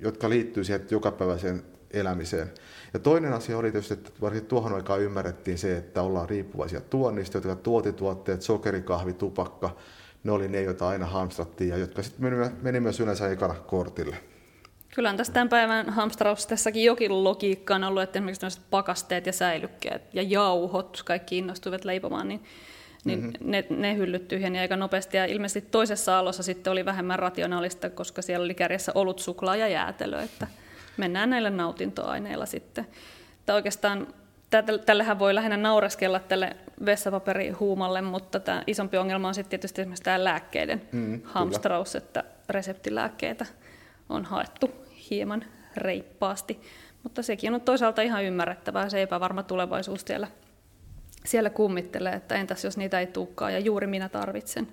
jotka 0.00 0.28
liittyy 0.28 0.64
siihen 0.64 0.86
jokapäiväiseen 0.90 1.62
elämiseen. 1.90 2.50
Ja 2.94 2.98
toinen 2.98 3.32
asia 3.32 3.58
oli 3.58 3.70
tietysti, 3.70 3.94
että 3.94 4.10
varsinkin 4.20 4.48
tuohon 4.48 4.72
aikaan 4.72 5.00
ymmärrettiin 5.00 5.58
se, 5.58 5.76
että 5.76 6.02
ollaan 6.02 6.28
riippuvaisia 6.28 6.80
tuonnista, 6.80 7.36
jotka 7.36 7.54
tuotituotteet, 7.56 8.42
sokerikahvi, 8.42 9.12
tupakka, 9.12 9.76
ne 10.24 10.32
oli 10.32 10.48
ne, 10.48 10.62
joita 10.62 10.88
aina 10.88 11.06
hamstrattiin 11.06 11.70
ja 11.70 11.76
jotka 11.76 12.02
sitten 12.02 12.22
meni, 12.22 12.50
meni 12.62 12.80
myös 12.80 13.00
yleensä 13.00 13.30
ekana 13.30 13.54
kortille. 13.54 14.16
Kyllä 14.94 15.10
on 15.10 15.16
tässä 15.16 15.32
tämän 15.32 15.48
päivän 15.48 15.90
hamstraustessakin 15.90 16.84
jokin 16.84 17.24
logiikka 17.24 17.74
on 17.74 17.84
ollut, 17.84 18.02
että 18.02 18.18
esimerkiksi 18.18 18.60
pakasteet 18.70 19.26
ja 19.26 19.32
säilykkeet 19.32 20.02
ja 20.12 20.22
jauhot, 20.22 21.02
kaikki 21.04 21.38
innostuivat 21.38 21.84
leipomaan, 21.84 22.28
niin, 22.28 22.44
niin 23.04 23.20
mm-hmm. 23.20 23.50
ne, 23.50 23.64
ne 23.70 23.96
hyllyt 23.96 24.28
tyhjeni 24.28 24.58
aika 24.58 24.76
nopeasti. 24.76 25.16
Ja 25.16 25.24
ilmeisesti 25.24 25.70
toisessa 25.70 26.18
alossa 26.18 26.42
sitten 26.42 26.70
oli 26.70 26.84
vähemmän 26.84 27.18
rationaalista, 27.18 27.90
koska 27.90 28.22
siellä 28.22 28.44
oli 28.44 28.54
kärjessä 28.54 28.92
olut, 28.94 29.18
suklaa 29.18 29.56
ja 29.56 29.68
jäätelö, 29.68 30.22
että 30.22 30.46
mennään 30.96 31.30
näillä 31.30 31.50
nautintoaineilla 31.50 32.46
sitten. 32.46 32.86
Että 33.38 33.54
oikeastaan 33.54 34.06
tällähän 34.86 35.18
voi 35.18 35.34
lähinnä 35.34 35.56
naureskella 35.56 36.20
tälle 36.20 36.56
vessapaperihuumalle, 36.84 38.02
mutta 38.02 38.40
tämä 38.40 38.62
isompi 38.66 38.96
ongelma 38.96 39.28
on 39.28 39.34
sitten 39.34 39.50
tietysti 39.50 39.80
esimerkiksi 39.80 40.04
tämä 40.04 40.24
lääkkeiden 40.24 40.82
mm, 40.92 41.20
hamstraus, 41.24 41.92
kyllä. 41.92 42.04
että 42.04 42.24
reseptilääkkeitä 42.48 43.46
on 44.08 44.24
haettu 44.24 44.79
hieman 45.10 45.44
reippaasti. 45.76 46.60
Mutta 47.02 47.22
sekin 47.22 47.54
on 47.54 47.60
toisaalta 47.60 48.02
ihan 48.02 48.24
ymmärrettävää, 48.24 48.88
se 48.88 49.02
epävarma 49.02 49.42
tulevaisuus 49.42 50.00
siellä, 50.06 50.28
siellä 51.24 51.50
kummittelee, 51.50 52.12
että 52.12 52.34
entäs 52.34 52.64
jos 52.64 52.76
niitä 52.76 53.00
ei 53.00 53.06
tulekaan 53.06 53.52
ja 53.52 53.58
juuri 53.58 53.86
minä 53.86 54.08
tarvitsen. 54.08 54.68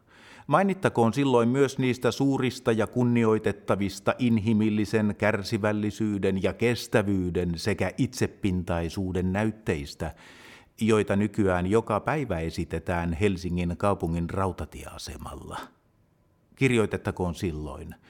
mainittakoon 0.46 1.14
silloin 1.14 1.48
myös 1.48 1.78
niistä 1.78 2.10
suurista 2.10 2.72
ja 2.72 2.86
kunnioitettavista 2.86 4.14
inhimillisen 4.18 5.14
kärsivällisyyden 5.18 6.42
ja 6.42 6.52
kestävyyden 6.52 7.52
sekä 7.56 7.92
itsepintaisuuden 7.98 9.32
näytteistä, 9.32 10.14
joita 10.80 11.16
nykyään 11.16 11.66
joka 11.66 12.00
päivä 12.00 12.38
esitetään 12.38 13.12
Helsingin 13.12 13.76
kaupungin 13.76 14.30
rautatieasemalla. 14.30 15.60
Kirjoitettakoon 16.54 17.34
silloin– 17.34 17.94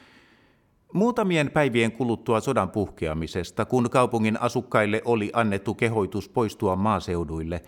Muutamien 0.92 1.51
päivien 1.51 1.92
kuluttua 1.92 2.40
sodan 2.40 2.70
puhkeamisesta, 2.70 3.64
kun 3.64 3.90
kaupungin 3.90 4.40
asukkaille 4.42 5.03
oli 5.05 5.31
annettu 5.33 5.75
kehoitus 5.75 6.29
poistua 6.29 6.77
maaseuduille, 6.77 7.62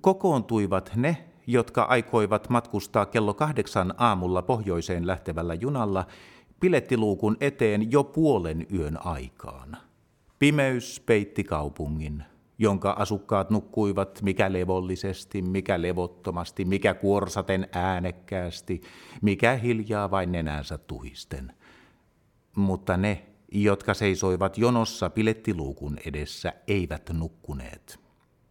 kokoontuivat 0.00 0.92
ne, 0.96 1.24
jotka 1.46 1.82
aikoivat 1.82 2.48
matkustaa 2.48 3.06
kello 3.06 3.34
kahdeksan 3.34 3.94
aamulla 3.98 4.42
pohjoiseen 4.42 5.06
lähtevällä 5.06 5.54
junalla, 5.54 6.06
pilettiluukun 6.60 7.36
eteen 7.40 7.92
jo 7.92 8.04
puolen 8.04 8.66
yön 8.74 9.06
aikaan. 9.06 9.76
Pimeys 10.38 11.02
peitti 11.06 11.44
kaupungin, 11.44 12.24
jonka 12.58 12.90
asukkaat 12.90 13.50
nukkuivat 13.50 14.22
mikä 14.22 14.52
levollisesti, 14.52 15.42
mikä 15.42 15.82
levottomasti, 15.82 16.64
mikä 16.64 16.94
kuorsaten 16.94 17.68
äänekkäästi, 17.72 18.80
mikä 19.22 19.52
hiljaa 19.52 20.10
vain 20.10 20.32
nenänsä 20.32 20.78
tuhisten– 20.78 21.52
mutta 22.56 22.96
ne, 22.96 23.26
jotka 23.52 23.94
seisoivat 23.94 24.58
jonossa 24.58 25.10
pilettiluukun 25.10 25.98
edessä, 26.06 26.52
eivät 26.66 27.10
nukkuneet. 27.12 28.00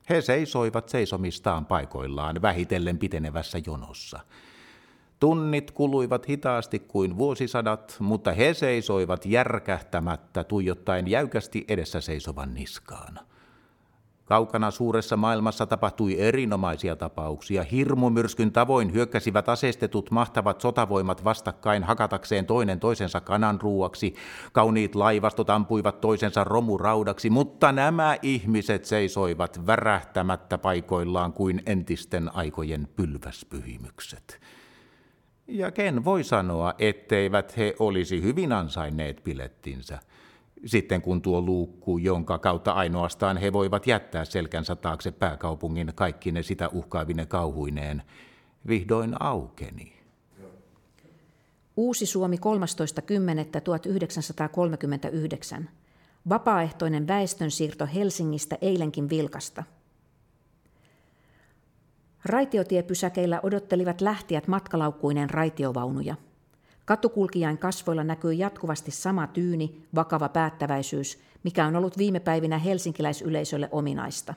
He 0.09 0.21
seisoivat 0.21 0.89
seisomistaan 0.89 1.65
paikoillaan 1.65 2.41
vähitellen 2.41 2.97
pitenevässä 2.97 3.59
jonossa. 3.65 4.19
Tunnit 5.19 5.71
kuluivat 5.71 6.29
hitaasti 6.29 6.79
kuin 6.79 7.17
vuosisadat, 7.17 7.95
mutta 7.99 8.31
he 8.31 8.53
seisoivat 8.53 9.25
järkähtämättä 9.25 10.43
tuijottaen 10.43 11.07
jäykästi 11.07 11.65
edessä 11.67 12.01
seisovan 12.01 12.53
niskaan. 12.53 13.19
Kaukana 14.29 14.71
suuressa 14.71 15.17
maailmassa 15.17 15.65
tapahtui 15.65 16.19
erinomaisia 16.19 16.95
tapauksia. 16.95 17.63
Hirmumyrskyn 17.63 18.51
tavoin 18.51 18.93
hyökkäsivät 18.93 19.49
aseistetut 19.49 20.11
mahtavat 20.11 20.61
sotavoimat 20.61 21.23
vastakkain 21.23 21.83
hakatakseen 21.83 22.45
toinen 22.45 22.79
toisensa 22.79 23.21
kanan 23.21 23.61
ruuaksi. 23.61 24.15
Kauniit 24.51 24.95
laivastot 24.95 25.49
ampuivat 25.49 26.01
toisensa 26.01 26.43
romuraudaksi, 26.43 27.29
mutta 27.29 27.71
nämä 27.71 28.17
ihmiset 28.21 28.85
seisoivat 28.85 29.67
värähtämättä 29.67 30.57
paikoillaan 30.57 31.33
kuin 31.33 31.61
entisten 31.65 32.35
aikojen 32.35 32.87
pylväspyhimykset. 32.95 34.41
Ja 35.47 35.71
ken 35.71 36.05
voi 36.05 36.23
sanoa, 36.23 36.73
etteivät 36.79 37.57
he 37.57 37.75
olisi 37.79 38.21
hyvin 38.21 38.53
ansainneet 38.53 39.23
pilettinsä– 39.23 39.99
sitten 40.65 41.01
kun 41.01 41.21
tuo 41.21 41.41
luukku, 41.41 41.97
jonka 41.97 42.37
kautta 42.37 42.71
ainoastaan 42.71 43.37
he 43.37 43.53
voivat 43.53 43.87
jättää 43.87 44.25
selkänsä 44.25 44.75
taakse 44.75 45.11
pääkaupungin 45.11 45.91
kaikki 45.95 46.31
ne 46.31 46.43
sitä 46.43 46.69
uhkaavine 46.69 47.25
kauhuineen, 47.25 48.03
vihdoin 48.67 49.21
aukeni. 49.21 49.93
Uusi 51.77 52.05
Suomi 52.05 52.35
13.10.1939. 55.59 55.63
Vapaaehtoinen 56.29 57.07
väestönsiirto 57.07 57.87
Helsingistä 57.95 58.57
eilenkin 58.61 59.09
vilkasta. 59.09 59.63
Raitiotiepysäkeillä 62.25 63.39
odottelivat 63.43 64.01
lähtijät 64.01 64.47
matkalaukkuineen 64.47 65.29
raitiovaunuja– 65.29 66.15
Katukulkijain 66.89 67.57
kasvoilla 67.57 68.03
näkyy 68.03 68.33
jatkuvasti 68.33 68.91
sama 68.91 69.27
tyyni, 69.27 69.81
vakava 69.95 70.29
päättäväisyys, 70.29 71.19
mikä 71.43 71.65
on 71.65 71.75
ollut 71.75 71.97
viime 71.97 72.19
päivinä 72.19 72.57
helsinkiläisyleisölle 72.57 73.69
ominaista. 73.71 74.33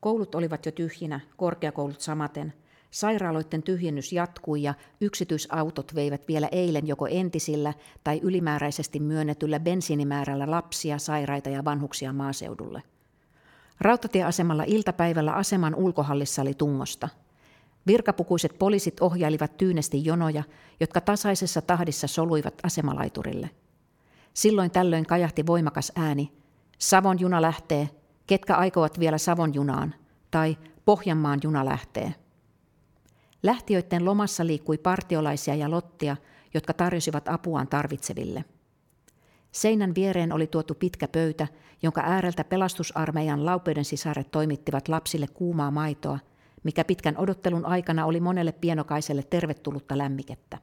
Koulut 0.00 0.34
olivat 0.34 0.66
jo 0.66 0.72
tyhjinä, 0.72 1.20
korkeakoulut 1.36 2.00
samaten. 2.00 2.52
Sairaaloiden 2.90 3.62
tyhjennys 3.62 4.12
jatkui 4.12 4.62
ja 4.62 4.74
yksityisautot 5.00 5.94
veivät 5.94 6.28
vielä 6.28 6.48
eilen 6.52 6.86
joko 6.86 7.06
entisillä 7.06 7.74
tai 8.04 8.20
ylimääräisesti 8.22 9.00
myönnetyllä 9.00 9.60
bensiinimäärällä 9.60 10.50
lapsia, 10.50 10.98
sairaita 10.98 11.50
ja 11.50 11.64
vanhuksia 11.64 12.12
maaseudulle. 12.12 12.82
Rautatieasemalla 13.80 14.64
iltapäivällä 14.66 15.32
aseman 15.32 15.74
ulkohallissa 15.74 16.42
oli 16.42 16.54
tungosta– 16.54 17.08
Virkapukuiset 17.86 18.58
poliisit 18.58 19.00
ohjailivat 19.00 19.56
tyynesti 19.56 20.04
jonoja, 20.04 20.42
jotka 20.80 21.00
tasaisessa 21.00 21.62
tahdissa 21.62 22.06
soluivat 22.06 22.54
asemalaiturille. 22.62 23.50
Silloin 24.34 24.70
tällöin 24.70 25.06
kajahti 25.06 25.46
voimakas 25.46 25.92
ääni. 25.96 26.32
Savon 26.78 27.20
juna 27.20 27.42
lähtee, 27.42 27.90
ketkä 28.26 28.56
aikovat 28.56 29.00
vielä 29.00 29.18
Savon 29.18 29.54
junaan, 29.54 29.94
tai 30.30 30.56
Pohjanmaan 30.84 31.40
juna 31.42 31.64
lähtee. 31.64 32.14
Lähtiöiden 33.42 34.04
lomassa 34.04 34.46
liikkui 34.46 34.78
partiolaisia 34.78 35.54
ja 35.54 35.70
lottia, 35.70 36.16
jotka 36.54 36.72
tarjosivat 36.72 37.28
apuaan 37.28 37.68
tarvitseville. 37.68 38.44
Seinän 39.52 39.94
viereen 39.94 40.32
oli 40.32 40.46
tuotu 40.46 40.74
pitkä 40.74 41.08
pöytä, 41.08 41.48
jonka 41.82 42.00
ääreltä 42.04 42.44
pelastusarmeijan 42.44 43.46
laupeuden 43.46 43.84
sisaret 43.84 44.30
toimittivat 44.30 44.88
lapsille 44.88 45.26
kuumaa 45.26 45.70
maitoa, 45.70 46.18
mikä 46.62 46.84
pitkän 46.84 47.18
odottelun 47.18 47.66
aikana 47.66 48.06
oli 48.06 48.20
monelle 48.20 48.52
pienokaiselle 48.52 49.22
tervetullutta 49.22 49.98
lämmikettä. 49.98 50.58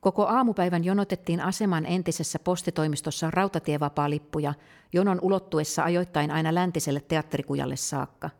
Koko 0.00 0.26
aamupäivän 0.26 0.84
jonotettiin 0.84 1.40
aseman 1.40 1.86
entisessä 1.86 2.38
postitoimistossa 2.38 3.30
rautatievapaa-lippuja, 3.30 4.54
jonon 4.92 5.18
ulottuessa 5.22 5.84
ajoittain 5.84 6.30
aina 6.30 6.54
läntiselle 6.54 7.00
teatterikujalle 7.00 7.76
saakka. 7.76 8.30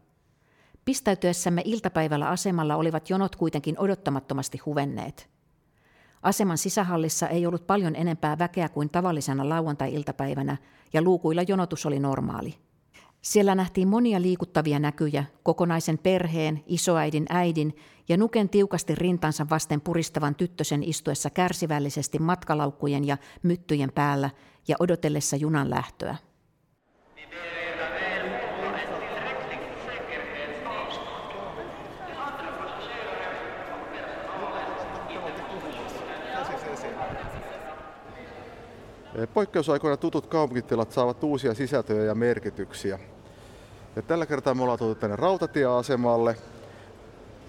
Pistäytyessämme 0.84 1.62
iltapäivällä 1.64 2.28
asemalla 2.28 2.76
olivat 2.76 3.10
jonot 3.10 3.36
kuitenkin 3.36 3.78
odottamattomasti 3.78 4.58
huvenneet. 4.58 5.30
Aseman 6.22 6.58
sisähallissa 6.58 7.28
ei 7.28 7.46
ollut 7.46 7.66
paljon 7.66 7.96
enempää 7.96 8.38
väkeä 8.38 8.68
kuin 8.68 8.90
tavallisena 8.90 9.48
lauantai-iltapäivänä, 9.48 10.56
ja 10.92 11.02
luukuilla 11.02 11.42
jonotus 11.42 11.86
oli 11.86 11.98
normaali. 11.98 12.54
Siellä 13.22 13.54
nähtiin 13.54 13.88
monia 13.88 14.22
liikuttavia 14.22 14.78
näkyjä, 14.78 15.24
kokonaisen 15.42 15.98
perheen, 15.98 16.64
isoäidin 16.66 17.26
äidin 17.28 17.76
ja 18.08 18.16
nuken 18.16 18.48
tiukasti 18.48 18.94
rintansa 18.94 19.46
vasten 19.50 19.80
puristavan 19.80 20.34
tyttösen 20.34 20.82
istuessa 20.82 21.30
kärsivällisesti 21.30 22.18
matkalaukkujen 22.18 23.06
ja 23.06 23.16
myttyjen 23.42 23.92
päällä 23.92 24.30
ja 24.68 24.76
odotellessa 24.78 25.36
junan 25.36 25.70
lähtöä. 25.70 26.16
Poikkeusaikoina 39.34 39.96
tutut 39.96 40.26
kaupunkitilat 40.26 40.92
saavat 40.92 41.24
uusia 41.24 41.54
sisältöjä 41.54 42.04
ja 42.04 42.14
merkityksiä. 42.14 42.98
Ja 43.96 44.02
tällä 44.02 44.26
kertaa 44.26 44.54
me 44.54 44.62
ollaan 44.62 44.78
tullut 44.78 45.00
tänne 45.00 45.16
rautatieasemalle, 45.16 46.36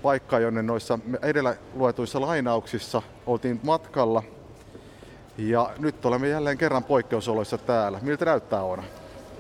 paikka, 0.02 0.40
jonne 0.40 0.62
noissa 0.62 1.00
edellä 1.22 1.56
luetuissa 1.74 2.22
lainauksissa 2.22 3.02
oltiin 3.26 3.60
matkalla. 3.64 4.24
Ja 5.38 5.70
nyt 5.80 6.06
olemme 6.06 6.28
jälleen 6.28 6.58
kerran 6.58 6.84
poikkeusoloissa 6.84 7.58
täällä. 7.58 8.00
Miltä 8.02 8.26
näyttää 8.26 8.64
Oona? 8.64 8.84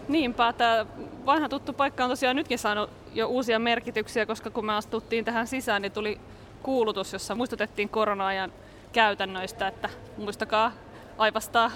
Niinpä, 0.07 0.53
tämä 0.53 0.85
vanha 1.25 1.49
tuttu 1.49 1.73
paikka 1.73 2.03
on 2.03 2.09
tosiaan 2.09 2.35
nytkin 2.35 2.59
saanut 2.59 2.89
jo 3.13 3.27
uusia 3.27 3.59
merkityksiä, 3.59 4.25
koska 4.25 4.49
kun 4.49 4.65
me 4.65 4.73
astuttiin 4.73 5.25
tähän 5.25 5.47
sisään, 5.47 5.81
niin 5.81 5.91
tuli 5.91 6.19
kuulutus, 6.63 7.13
jossa 7.13 7.35
muistutettiin 7.35 7.89
korona-ajan 7.89 8.53
käytännöistä, 8.93 9.67
että 9.67 9.89
muistakaa 10.17 10.71
aivastaa 11.17 11.71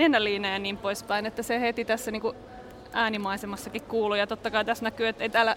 nenäliinejä 0.00 0.54
ja 0.54 0.58
niin 0.58 0.76
poispäin, 0.76 1.26
että 1.26 1.42
se 1.42 1.60
heti 1.60 1.84
tässä 1.84 2.10
niin 2.10 2.22
kuin 2.22 2.36
äänimaisemassakin 2.92 3.82
kuuluu. 3.82 4.14
Ja 4.14 4.26
totta 4.26 4.50
kai 4.50 4.64
tässä 4.64 4.84
näkyy, 4.84 5.08
että 5.08 5.28
täällä 5.28 5.56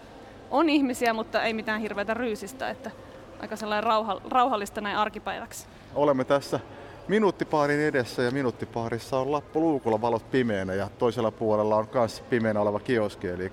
on 0.51 0.69
ihmisiä, 0.69 1.13
mutta 1.13 1.43
ei 1.43 1.53
mitään 1.53 1.81
hirveätä 1.81 2.13
ryysistä, 2.13 2.69
että 2.69 2.91
aika 3.39 3.55
sellainen 3.55 3.83
rauha, 3.83 4.21
rauhallista 4.29 4.81
näin 4.81 4.97
arkipäiväksi. 4.97 5.67
Olemme 5.95 6.23
tässä 6.23 6.59
minuuttipaarin 7.07 7.79
edessä 7.79 8.21
ja 8.21 8.31
minuuttipaarissa 8.31 9.19
on 9.19 9.31
lappu 9.31 9.61
luukulla 9.61 10.01
valot 10.01 10.31
pimeänä 10.31 10.73
ja 10.73 10.89
toisella 10.99 11.31
puolella 11.31 11.75
on 11.75 11.87
myös 11.93 12.23
pimeänä 12.29 12.61
oleva 12.61 12.79
kioski, 12.79 13.27
eli 13.27 13.51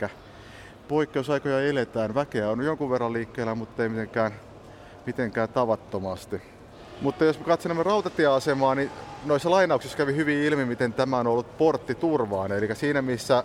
poikkeusaikoja 0.88 1.61
eletään. 1.61 2.14
Väkeä 2.14 2.50
on 2.50 2.64
jonkun 2.64 2.90
verran 2.90 3.12
liikkeellä, 3.12 3.55
mutta 3.55 3.83
ei 3.83 3.88
mitenkään, 3.88 4.33
mitenkään 5.07 5.48
tavattomasti. 5.48 6.42
Mutta 7.00 7.24
jos 7.24 7.38
me 7.38 7.44
katselemme 7.44 7.82
rautatieasemaa, 7.82 8.74
niin 8.74 8.90
noissa 9.24 9.50
lainauksissa 9.50 9.96
kävi 9.96 10.16
hyvin 10.16 10.38
ilmi, 10.38 10.64
miten 10.64 10.92
tämä 10.92 11.18
on 11.18 11.26
ollut 11.26 11.58
portti 11.58 11.94
turvaan. 11.94 12.52
Eli 12.52 12.74
siinä 12.74 13.02
missä 13.02 13.44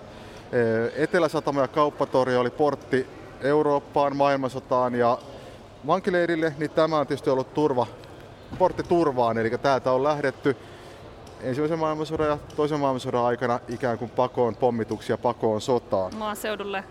e, 0.51 1.03
Etelä-Satama 1.03 1.61
ja 1.61 1.67
Kauppatori 1.67 2.35
oli 2.35 2.49
portti 2.49 3.07
Eurooppaan, 3.41 4.15
maailmansotaan 4.15 4.95
ja 4.95 5.17
vankileirille, 5.87 6.53
niin 6.57 6.71
tämä 6.71 6.97
on 6.97 7.07
tietysti 7.07 7.29
ollut 7.29 7.53
turva, 7.53 7.87
portti 8.57 8.83
turvaan. 8.83 9.37
Eli 9.37 9.49
täältä 9.49 9.91
on 9.91 10.03
lähdetty 10.03 10.57
ensimmäisen 11.41 11.79
maailmansodan 11.79 12.27
ja 12.27 12.37
toisen 12.55 12.79
maailmansodan 12.79 13.25
aikana 13.25 13.59
ikään 13.67 13.97
kuin 13.97 14.11
pakoon 14.11 14.55
pommituksia, 14.55 15.17
pakoon 15.17 15.61
sotaan. 15.61 16.15
Maaseudulle 16.15 16.83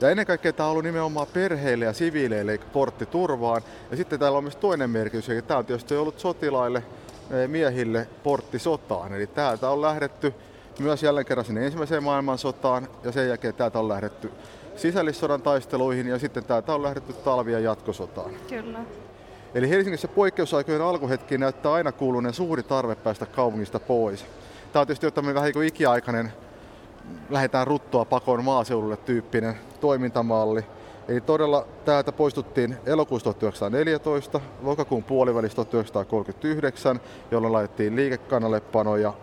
ja 0.00 0.10
ennen 0.10 0.26
kaikkea 0.26 0.52
tämä 0.52 0.66
on 0.66 0.70
ollut 0.70 0.84
nimenomaan 0.84 1.26
perheille 1.32 1.84
ja 1.84 1.92
siviileille 1.92 2.58
portti 2.72 3.06
turvaan. 3.06 3.62
Ja 3.90 3.96
sitten 3.96 4.18
täällä 4.18 4.38
on 4.38 4.44
myös 4.44 4.56
toinen 4.56 4.90
merkitys, 4.90 5.28
eli 5.28 5.42
tämä 5.42 5.58
on 5.58 5.66
tietysti 5.66 5.96
ollut 5.96 6.18
sotilaille, 6.18 6.82
eh, 7.30 7.48
miehille 7.48 8.08
portti 8.22 8.58
sotaan. 8.58 9.14
Eli 9.14 9.26
täältä 9.26 9.70
on 9.70 9.82
lähdetty 9.82 10.34
myös 10.78 11.02
jälleen 11.02 11.26
kerran 11.26 11.44
sinne 11.44 11.64
ensimmäiseen 11.64 12.02
maailmansotaan 12.02 12.88
ja 13.04 13.12
sen 13.12 13.28
jälkeen 13.28 13.54
täältä 13.54 13.78
on 13.78 13.88
lähdetty 13.88 14.32
sisällissodan 14.76 15.42
taisteluihin 15.42 16.06
ja 16.06 16.18
sitten 16.18 16.44
täältä 16.44 16.74
on 16.74 16.82
lähdetty 16.82 17.12
talvi- 17.12 17.52
ja 17.52 17.60
jatkosotaan. 17.60 18.30
Kyllä. 18.48 18.78
Eli 19.54 19.68
Helsingissä 19.68 20.08
poikkeusaikojen 20.08 20.82
alkuhetki 20.82 21.38
näyttää 21.38 21.72
aina 21.72 21.92
kuuluneen 21.92 22.34
suuri 22.34 22.62
tarve 22.62 22.94
päästä 22.94 23.26
kaupungista 23.26 23.80
pois. 23.80 24.24
Tämä 24.72 24.80
on 24.80 24.86
tietysti 24.86 25.06
jo 25.06 25.12
vähän 25.16 25.44
niin 25.44 25.52
kuin 25.52 25.68
ikiaikainen 25.68 26.32
lähdetään 27.30 27.66
ruttoa 27.66 28.04
pakoon 28.04 28.44
maaseudulle 28.44 28.96
tyyppinen 28.96 29.54
toimintamalli. 29.80 30.64
Eli 31.08 31.20
todella 31.20 31.66
täältä 31.84 32.12
poistuttiin 32.12 32.76
elokuussa 32.86 33.32
1914, 33.32 34.40
lokakuun 34.62 35.04
puolivälissä 35.04 35.54
1939, 35.54 37.00
jolloin 37.30 37.52
laitettiin 37.52 37.96
liikekannallepano 37.96 38.96
ja 38.96 39.14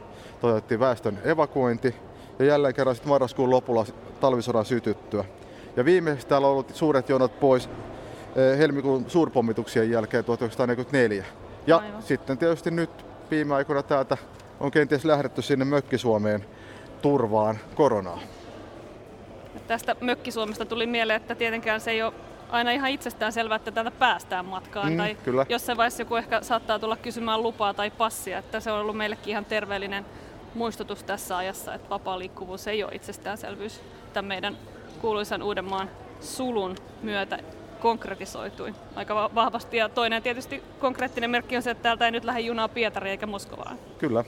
toteutettiin 0.42 0.80
väestön 0.80 1.20
evakuointi. 1.24 1.96
Ja 2.40 2.46
jälleen 2.46 2.74
kerran 2.74 2.96
sitten 2.96 3.10
marraskuun 3.10 3.50
lopulla 3.50 3.86
talvisodan 4.20 4.66
sytyttyä. 4.66 5.26
Ja 5.76 5.86
viimeisesti 5.86 6.30
täällä 6.30 6.48
on 6.48 6.54
ollut 6.54 6.76
suuret 6.76 7.10
jonot 7.10 7.40
pois 7.40 7.70
eh, 8.36 8.58
helmikuun 8.58 9.06
suurpommituksien 9.08 9.92
jälkeen 9.92 10.26
1944. 10.26 11.26
Ja 11.68 11.78
Aivan. 11.78 12.04
sitten 12.04 12.38
tietysti 12.38 12.72
nyt 12.72 13.06
viime 13.32 13.56
aikoina 13.56 13.84
täältä 13.84 14.18
on 14.60 14.72
kenties 14.72 15.06
lähdetty 15.06 15.42
sinne 15.42 15.66
Mökki-Suomeen 15.66 16.46
turvaan 17.02 17.60
koronaa. 17.76 18.20
Tästä 19.68 19.96
Mökki-Suomesta 20.02 20.66
tuli 20.66 20.88
mieleen, 20.88 21.22
että 21.22 21.36
tietenkään 21.36 21.82
se 21.82 21.92
ei 21.92 22.04
ole 22.04 22.14
aina 22.50 22.72
ihan 22.72 22.90
itsestään 22.90 23.34
selvää, 23.34 23.56
että 23.56 23.72
täältä 23.72 23.92
päästään 23.92 24.46
matkaan. 24.46 24.92
Mm, 24.92 24.98
tai 24.98 25.18
kyllä. 25.24 25.46
jossain 25.50 25.78
vaiheessa 25.78 26.02
joku 26.02 26.16
ehkä 26.16 26.42
saattaa 26.42 26.80
tulla 26.80 26.96
kysymään 26.96 27.44
lupaa 27.44 27.74
tai 27.74 27.92
passia, 27.92 28.38
että 28.38 28.60
se 28.60 28.72
on 28.72 28.82
ollut 28.82 28.98
meillekin 28.98 29.32
ihan 29.32 29.46
terveellinen 29.46 30.06
muistutus 30.54 31.04
tässä 31.04 31.38
ajassa, 31.38 31.74
että 31.74 31.90
vapaa 31.90 32.20
liikkuvuus 32.20 32.68
ei 32.68 32.84
ole 32.84 32.92
itsestäänselvyys 32.96 33.82
tämän 34.14 34.28
meidän 34.28 34.58
kuuluisan 35.02 35.44
Uudenmaan 35.44 35.90
sulun 36.22 36.76
myötä 37.02 37.40
konkretisoitui 37.80 38.74
aika 38.96 39.30
vahvasti. 39.36 39.78
Ja 39.78 39.90
toinen 39.90 40.24
tietysti 40.24 40.64
konkreettinen 40.80 41.30
merkki 41.30 41.56
on 41.56 41.62
se, 41.62 41.72
että 41.72 41.84
täältä 41.84 42.06
ei 42.06 42.12
nyt 42.12 42.24
lähde 42.24 42.40
junaa 42.40 42.68
Pietariin 42.68 43.12
eikä 43.12 43.26
Moskovaan. 43.26 43.78
Kyllä. 43.98 44.24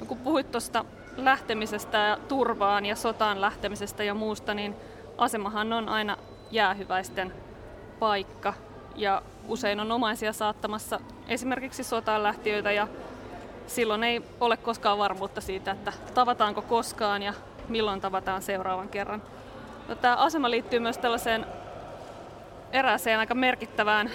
No, 0.00 0.06
kun 0.06 0.18
puhuit 0.18 0.50
tuosta 0.50 0.84
lähtemisestä 1.16 1.98
ja 1.98 2.18
turvaan 2.28 2.86
ja 2.86 2.96
sotaan 2.96 3.40
lähtemisestä 3.40 4.04
ja 4.04 4.14
muusta, 4.14 4.54
niin 4.54 4.74
asemahan 5.18 5.72
on 5.72 5.88
aina 5.88 6.16
jäähyväisten 6.50 7.32
paikka 7.98 8.54
ja 8.96 9.22
usein 9.48 9.80
on 9.80 9.92
omaisia 9.92 10.32
saattamassa 10.32 11.00
esimerkiksi 11.28 11.84
sotaan 11.84 12.22
lähtiöitä 12.22 12.72
ja 12.72 12.88
silloin 13.66 14.04
ei 14.04 14.22
ole 14.40 14.56
koskaan 14.56 14.98
varmuutta 14.98 15.40
siitä, 15.40 15.70
että 15.70 15.92
tavataanko 16.14 16.62
koskaan 16.62 17.22
ja 17.22 17.34
milloin 17.68 18.00
tavataan 18.00 18.42
seuraavan 18.42 18.88
kerran. 18.88 19.22
No, 19.88 19.94
tämä 19.94 20.16
asema 20.16 20.50
liittyy 20.50 20.80
myös 20.80 20.98
tällaiseen 20.98 21.46
erääseen 22.72 23.18
aika 23.18 23.34
merkittävään 23.34 24.10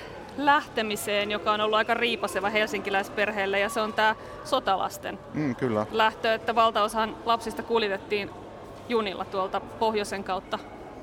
lähtemiseen, 0.46 1.32
joka 1.32 1.52
on 1.52 1.62
ollut 1.62 1.78
aika 1.78 1.94
riipaseva 1.94 2.50
helsinkiläisperheelle, 2.50 3.60
ja 3.60 3.70
se 3.70 3.82
on 3.82 3.94
tämä 3.94 4.16
sotalasten 4.44 5.20
mm, 5.34 5.56
kyllä. 5.56 5.86
lähtö, 5.92 6.34
että 6.34 6.56
valtaosan 6.56 7.16
lapsista 7.26 7.64
kuljetettiin 7.64 8.30
junilla 8.90 9.26
tuolta 9.26 9.60
pohjoisen 9.60 10.24
kautta 10.24 10.60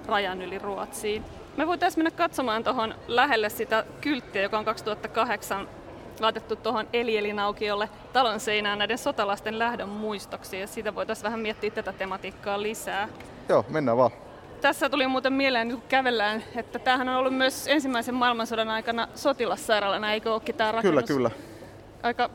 rajan 0.07 0.43
yli 0.43 0.59
Ruotsiin. 0.59 1.25
Me 1.57 1.67
voitaisiin 1.67 2.05
mennä 2.05 2.17
katsomaan 2.17 2.65
tuohon 2.65 2.95
lähelle 3.09 3.49
sitä 3.49 3.85
kylttiä, 4.01 4.43
joka 4.43 4.59
on 4.59 4.65
2008 4.65 5.69
laitettu 6.21 6.57
tuohon 6.57 6.87
Elielinaukiolle 6.93 7.89
talon 8.13 8.41
seinään 8.41 8.79
näiden 8.79 8.99
sotalasten 8.99 9.59
lähdön 9.59 9.89
muistoksi, 9.89 10.61
ja 10.61 10.67
siitä 10.67 10.95
voitaisiin 10.95 11.25
vähän 11.25 11.41
miettiä 11.41 11.71
tätä 11.71 11.93
tematiikkaa 11.93 12.63
lisää. 12.63 13.09
Joo, 13.49 13.65
mennään 13.69 13.97
vaan. 13.97 14.11
Tässä 14.67 14.91
tuli 14.91 15.07
muuten 15.07 15.33
mieleen, 15.33 15.71
kun 15.71 15.83
kävellään, 15.89 16.45
että 16.57 16.79
tämähän 16.79 17.09
on 17.09 17.17
ollut 17.17 17.35
myös 17.35 17.69
ensimmäisen 17.69 18.15
maailmansodan 18.15 18.69
aikana 18.69 19.09
sotilassairaalana, 19.15 20.13
eikö 20.13 20.33
olekin 20.33 20.55
tämä 20.55 20.73
rakennus? 20.73 21.05
Kyllä, 21.05 21.31
kyllä. 21.31 21.31
Aika 22.03 22.31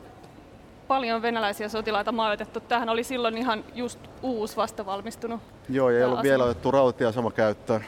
paljon 0.88 1.22
venäläisiä 1.22 1.68
sotilaita 1.68 2.12
majoitettu. 2.12 2.60
Tähän 2.60 2.88
oli 2.88 3.04
silloin 3.04 3.38
ihan 3.38 3.64
just 3.74 3.98
uusi 4.22 4.56
vastavalmistunut. 4.56 5.40
Joo, 5.68 5.90
ei 5.90 6.04
ollut 6.04 6.22
vielä 6.22 6.44
otettu 6.44 6.70
rautatieasema 6.70 7.30
käyttöön. 7.30 7.84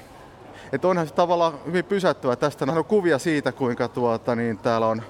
Että 0.72 0.88
onhan 0.88 1.06
se 1.06 1.14
tavallaan 1.14 1.54
hyvin 1.66 1.84
pysäyttävä. 1.84 2.36
Tästä 2.36 2.66
on 2.68 2.84
kuvia 2.84 3.18
siitä, 3.18 3.52
kuinka 3.52 3.88
tuota, 3.88 4.36
niin 4.36 4.58
täällä 4.58 4.86
on 4.86 5.02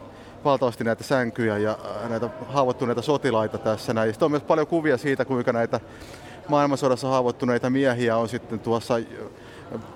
valtavasti 0.45 0.85
näitä 0.85 1.05
sänkyjä 1.05 1.59
ja 1.59 1.79
näitä 2.09 2.29
haavoittuneita 2.49 3.03
sotilaita 3.03 3.59
tässä 3.59 3.95
näin. 3.95 4.13
Sitten 4.13 4.27
on 4.27 4.31
myös 4.31 4.43
paljon 4.43 4.67
kuvia 4.67 4.97
siitä, 4.97 5.25
kuinka 5.25 5.53
näitä 5.53 5.81
maailmansodassa 6.49 7.09
haavoittuneita 7.09 7.71
miehiä 7.71 8.17
on 8.17 8.29
sitten 8.29 8.61
tuossa 8.61 8.95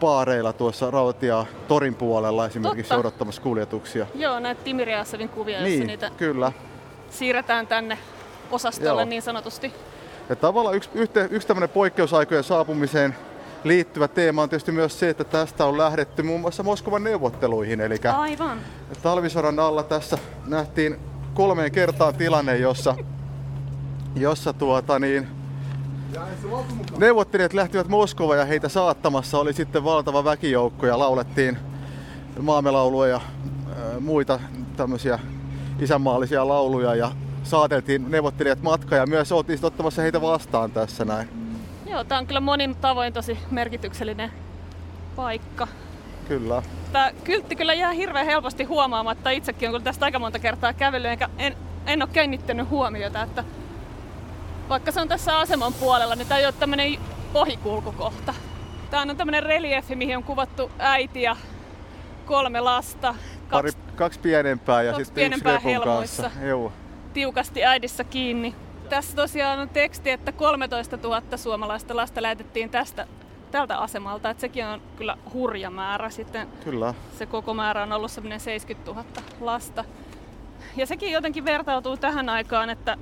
paareilla 0.00 0.52
tuossa 0.52 0.90
Rautia 0.90 1.46
torin 1.68 1.94
puolella 1.94 2.46
esimerkiksi 2.46 2.88
Totta. 2.88 3.00
odottamassa 3.00 3.42
kuljetuksia. 3.42 4.06
Joo, 4.14 4.40
näitä 4.40 4.64
Timiriasavin 4.64 5.28
kuvia, 5.28 5.60
niin, 5.60 5.72
joissa 5.72 5.86
niitä 5.86 6.10
kyllä. 6.16 6.52
siirretään 7.10 7.66
tänne 7.66 7.98
osastolle 8.50 9.02
Joo. 9.02 9.08
niin 9.08 9.22
sanotusti. 9.22 9.72
Ja 10.28 10.36
tavallaan 10.36 10.76
yksi, 10.76 10.90
yksi, 10.94 11.20
yksi 11.30 11.48
tämmöinen 11.48 11.68
poikkeusaikojen 11.68 12.44
saapumiseen 12.44 13.16
liittyvä 13.64 14.08
teema 14.08 14.42
on 14.42 14.48
tietysti 14.48 14.72
myös 14.72 15.00
se, 15.00 15.08
että 15.08 15.24
tästä 15.24 15.64
on 15.64 15.78
lähdetty 15.78 16.22
muun 16.22 16.40
muassa 16.40 16.62
Moskovan 16.62 17.04
neuvotteluihin. 17.04 17.80
Eli 17.80 17.96
Aivan. 18.16 18.58
talvisodan 19.02 19.58
alla 19.58 19.82
tässä 19.82 20.18
nähtiin 20.46 20.96
kolmeen 21.34 21.72
kertaan 21.72 22.14
tilanne, 22.14 22.56
jossa, 22.56 22.94
jossa 24.16 24.52
tuota 24.52 24.98
niin, 24.98 25.37
neuvottelijat 26.98 27.52
lähtivät 27.52 27.88
Moskovaan 27.88 28.38
ja 28.38 28.44
heitä 28.44 28.68
saattamassa 28.68 29.38
oli 29.38 29.52
sitten 29.52 29.84
valtava 29.84 30.24
väkijoukko 30.24 30.86
ja 30.86 30.98
laulettiin 30.98 31.58
maamelauluja 32.40 33.08
ja 33.08 33.20
muita 34.00 34.40
tämmöisiä 34.76 35.18
isänmaallisia 35.80 36.48
lauluja 36.48 36.94
ja 36.94 37.10
saateltiin 37.42 38.10
neuvottelijat 38.10 38.62
matka 38.62 38.96
ja 38.96 39.06
myös 39.06 39.32
oltiin 39.32 39.58
ottamassa 39.62 40.02
heitä 40.02 40.20
vastaan 40.20 40.70
tässä 40.70 41.04
näin. 41.04 41.28
Joo, 41.90 42.04
tämä 42.04 42.18
on 42.18 42.26
kyllä 42.26 42.40
monin 42.40 42.76
tavoin 42.76 43.12
tosi 43.12 43.38
merkityksellinen 43.50 44.32
paikka. 45.16 45.68
Kyllä. 46.28 46.62
Tämä 46.92 47.10
kyltti 47.24 47.56
kyllä 47.56 47.74
jää 47.74 47.92
hirveän 47.92 48.26
helposti 48.26 48.64
huomaamatta. 48.64 49.30
Itsekin 49.30 49.68
on 49.68 49.72
kyllä 49.72 49.84
tästä 49.84 50.04
aika 50.04 50.18
monta 50.18 50.38
kertaa 50.38 50.72
kävellyt, 50.72 51.10
enkä 51.10 51.28
en, 51.38 51.56
en 51.86 52.02
ole 52.02 52.10
kiinnittänyt 52.12 52.70
huomiota, 52.70 53.22
että 53.22 53.44
vaikka 54.68 54.92
se 54.92 55.00
on 55.00 55.08
tässä 55.08 55.38
aseman 55.38 55.72
puolella, 55.72 56.14
niin 56.14 56.28
tämä 56.28 56.38
ei 56.38 56.46
ole 56.46 56.54
tämmöinen 56.58 56.98
ohikulkukohta. 57.34 58.34
Tämä 58.90 59.02
on 59.02 59.16
tämmöinen 59.16 59.42
reliefi, 59.42 59.96
mihin 59.96 60.16
on 60.16 60.22
kuvattu 60.22 60.70
äiti 60.78 61.22
ja 61.22 61.36
kolme 62.26 62.60
lasta. 62.60 63.14
Kaksi, 63.48 63.76
Pari, 63.76 63.94
kaksi 63.96 64.20
pienempää 64.20 64.82
ja 64.82 64.94
sitten 64.94 65.14
pienempää 65.14 65.54
yksi 65.54 65.66
helmoissa. 65.66 66.30
Joo. 66.42 66.72
Tiukasti 67.12 67.64
äidissä 67.64 68.04
kiinni. 68.04 68.54
Tässä 68.88 69.16
tosiaan 69.16 69.58
on 69.58 69.68
teksti, 69.68 70.10
että 70.10 70.32
13 70.32 70.96
000 70.96 71.22
suomalaista 71.36 71.96
lasta 71.96 72.22
lähetettiin 72.22 72.70
tästä 72.70 73.06
tältä 73.50 73.78
asemalta, 73.78 74.30
että 74.30 74.40
sekin 74.40 74.66
on 74.66 74.82
kyllä 74.96 75.18
hurja 75.32 75.70
määrä. 75.70 76.10
Sitten 76.10 76.48
kyllä. 76.64 76.94
se 77.18 77.26
koko 77.26 77.54
määrä 77.54 77.82
on 77.82 77.92
ollut 77.92 78.10
semmoinen 78.10 78.40
70 78.40 78.90
000 78.90 79.04
lasta. 79.40 79.84
Ja 80.76 80.86
sekin 80.86 81.12
jotenkin 81.12 81.44
vertautuu 81.44 81.96
tähän 81.96 82.28
aikaan, 82.28 82.70
että 82.70 82.96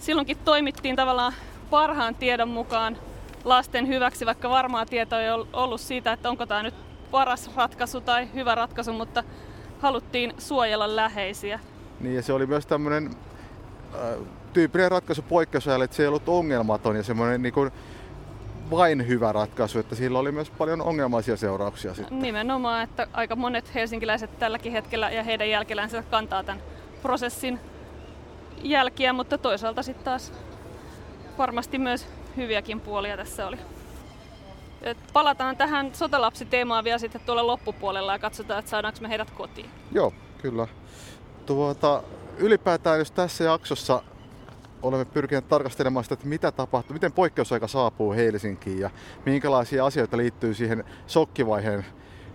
silloinkin 0.00 0.38
toimittiin 0.44 0.96
tavallaan 0.96 1.32
parhaan 1.70 2.14
tiedon 2.14 2.48
mukaan 2.48 2.96
lasten 3.44 3.88
hyväksi, 3.88 4.26
vaikka 4.26 4.50
varmaa 4.50 4.86
tietoa 4.86 5.20
ei 5.20 5.30
ollut 5.52 5.80
siitä, 5.80 6.12
että 6.12 6.30
onko 6.30 6.46
tämä 6.46 6.62
nyt 6.62 6.74
paras 7.10 7.50
ratkaisu 7.56 8.00
tai 8.00 8.28
hyvä 8.34 8.54
ratkaisu, 8.54 8.92
mutta 8.92 9.24
haluttiin 9.80 10.32
suojella 10.38 10.96
läheisiä. 10.96 11.60
Niin 12.00 12.14
ja 12.14 12.22
se 12.22 12.32
oli 12.32 12.46
myös 12.46 12.66
tämmöinen 12.66 13.10
äh, 13.94 14.26
tyypillinen 14.52 14.90
ratkaisu 14.90 15.22
poikkeusajalle, 15.22 15.84
että 15.84 15.96
se 15.96 16.02
ei 16.02 16.06
ollut 16.06 16.28
ongelmaton 16.28 16.96
ja 16.96 17.02
semmoinen 17.02 17.42
niin 17.42 17.52
kuin 17.52 17.70
vain 18.70 19.08
hyvä 19.08 19.32
ratkaisu, 19.32 19.78
että 19.78 19.94
sillä 19.94 20.18
oli 20.18 20.32
myös 20.32 20.50
paljon 20.50 20.82
ongelmaisia 20.82 21.36
seurauksia 21.36 21.94
sitten. 21.94 22.18
Nimenomaan, 22.18 22.82
että 22.82 23.06
aika 23.12 23.36
monet 23.36 23.74
helsinkiläiset 23.74 24.38
tälläkin 24.38 24.72
hetkellä 24.72 25.10
ja 25.10 25.22
heidän 25.22 25.50
jälkelänsä 25.50 26.02
kantaa 26.02 26.44
tämän 26.44 26.62
prosessin 27.02 27.60
jälkiä, 28.62 29.12
mutta 29.12 29.38
toisaalta 29.38 29.82
sitten 29.82 30.04
taas 30.04 30.32
varmasti 31.38 31.78
myös 31.78 32.06
hyviäkin 32.36 32.80
puolia 32.80 33.16
tässä 33.16 33.46
oli. 33.46 33.58
Et 34.82 34.98
palataan 35.12 35.56
tähän 35.56 35.94
sotalapsiteemaan 35.94 36.84
vielä 36.84 36.98
sitten 36.98 37.20
tuolla 37.26 37.46
loppupuolella 37.46 38.12
ja 38.12 38.18
katsotaan, 38.18 38.58
että 38.58 38.70
saadaanko 38.70 39.00
me 39.00 39.08
heidät 39.08 39.30
kotiin. 39.30 39.70
Joo, 39.92 40.12
kyllä. 40.42 40.66
Tuota, 41.46 42.02
ylipäätään 42.38 42.98
jos 42.98 43.10
tässä 43.10 43.44
jaksossa 43.44 44.02
olemme 44.82 45.04
pyrkineet 45.04 45.48
tarkastelemaan 45.48 46.04
sitä, 46.04 46.12
että 46.12 46.26
mitä 46.26 46.52
tapahtuu, 46.52 46.94
miten 46.94 47.12
poikkeusaika 47.12 47.68
saapuu 47.68 48.12
Helsinkiin 48.12 48.80
ja 48.80 48.90
minkälaisia 49.26 49.86
asioita 49.86 50.16
liittyy 50.16 50.54
siihen 50.54 50.84
sokkivaiheen 51.06 51.86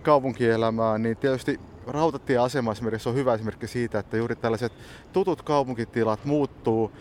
kaupunkielämään, 0.03 1.03
niin 1.03 1.17
tietysti 1.17 1.59
rautatieasema 1.87 2.71
esimerkiksi 2.71 3.09
on 3.09 3.15
hyvä 3.15 3.33
esimerkki 3.33 3.67
siitä, 3.67 3.99
että 3.99 4.17
juuri 4.17 4.35
tällaiset 4.35 4.73
tutut 5.13 5.41
kaupunkitilat 5.41 6.25
muuttuu 6.25 6.91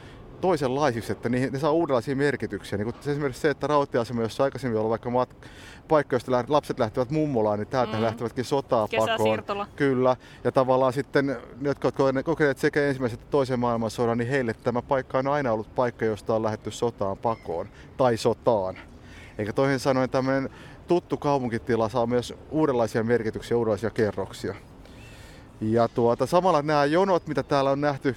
toisenlaisiksi, 0.40 1.12
että 1.12 1.28
niihin, 1.28 1.52
ne 1.52 1.58
saa 1.58 1.72
uudenlaisia 1.72 2.16
merkityksiä. 2.16 2.78
Niin 2.78 2.94
esimerkiksi 3.06 3.42
se, 3.42 3.50
että 3.50 3.66
rautatieasema, 3.66 4.22
jossa 4.22 4.44
aikaisemmin 4.44 4.78
ollut 4.78 4.90
vaikka 4.90 5.10
mat, 5.10 5.36
paikka, 5.88 6.16
josta 6.16 6.44
lapset 6.48 6.78
lähtevät 6.78 7.10
mummolaan, 7.10 7.58
niin 7.58 7.66
täältä 7.66 7.96
mm. 7.96 8.02
lähtevätkin 8.02 8.44
sotaa 8.44 8.88
pakoon. 8.96 9.66
Kyllä. 9.76 10.16
Ja 10.44 10.52
tavallaan 10.52 10.92
sitten 10.92 11.26
ne, 11.26 11.36
jotka 11.62 11.90
ovat 11.98 12.24
kokeneet 12.24 12.58
sekä 12.58 12.86
ensimmäisen 12.86 13.18
että 13.18 13.30
toisen 13.30 13.60
maailmansodan, 13.60 14.18
niin 14.18 14.30
heille 14.30 14.54
tämä 14.54 14.82
paikka 14.82 15.18
on 15.18 15.28
aina 15.28 15.52
ollut 15.52 15.74
paikka, 15.74 16.04
josta 16.04 16.34
on 16.34 16.42
lähdetty 16.42 16.70
sotaan 16.70 17.16
pakoon. 17.16 17.68
Tai 17.96 18.16
sotaan. 18.16 18.78
Eikä 19.38 19.52
toisin 19.52 19.78
sanoen 19.78 20.10
tämmöinen 20.10 20.50
tuttu 20.88 21.16
kaupunkitila 21.16 21.88
saa 21.88 22.06
myös 22.06 22.34
uudenlaisia 22.50 23.04
merkityksiä, 23.04 23.56
uudenlaisia 23.56 23.90
kerroksia. 23.90 24.54
Ja 25.60 25.88
tuota, 25.88 26.26
samalla 26.26 26.62
nämä 26.62 26.84
jonot, 26.84 27.26
mitä 27.26 27.42
täällä 27.42 27.70
on 27.70 27.80
nähty 27.80 28.16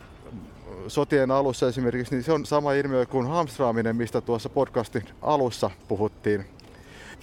sotien 0.87 1.31
alussa 1.31 1.67
esimerkiksi, 1.67 2.15
niin 2.15 2.23
se 2.23 2.31
on 2.31 2.45
sama 2.45 2.73
ilmiö 2.73 3.05
kuin 3.05 3.27
hamstraaminen, 3.27 3.95
mistä 3.95 4.21
tuossa 4.21 4.49
podcastin 4.49 5.03
alussa 5.21 5.69
puhuttiin. 5.87 6.45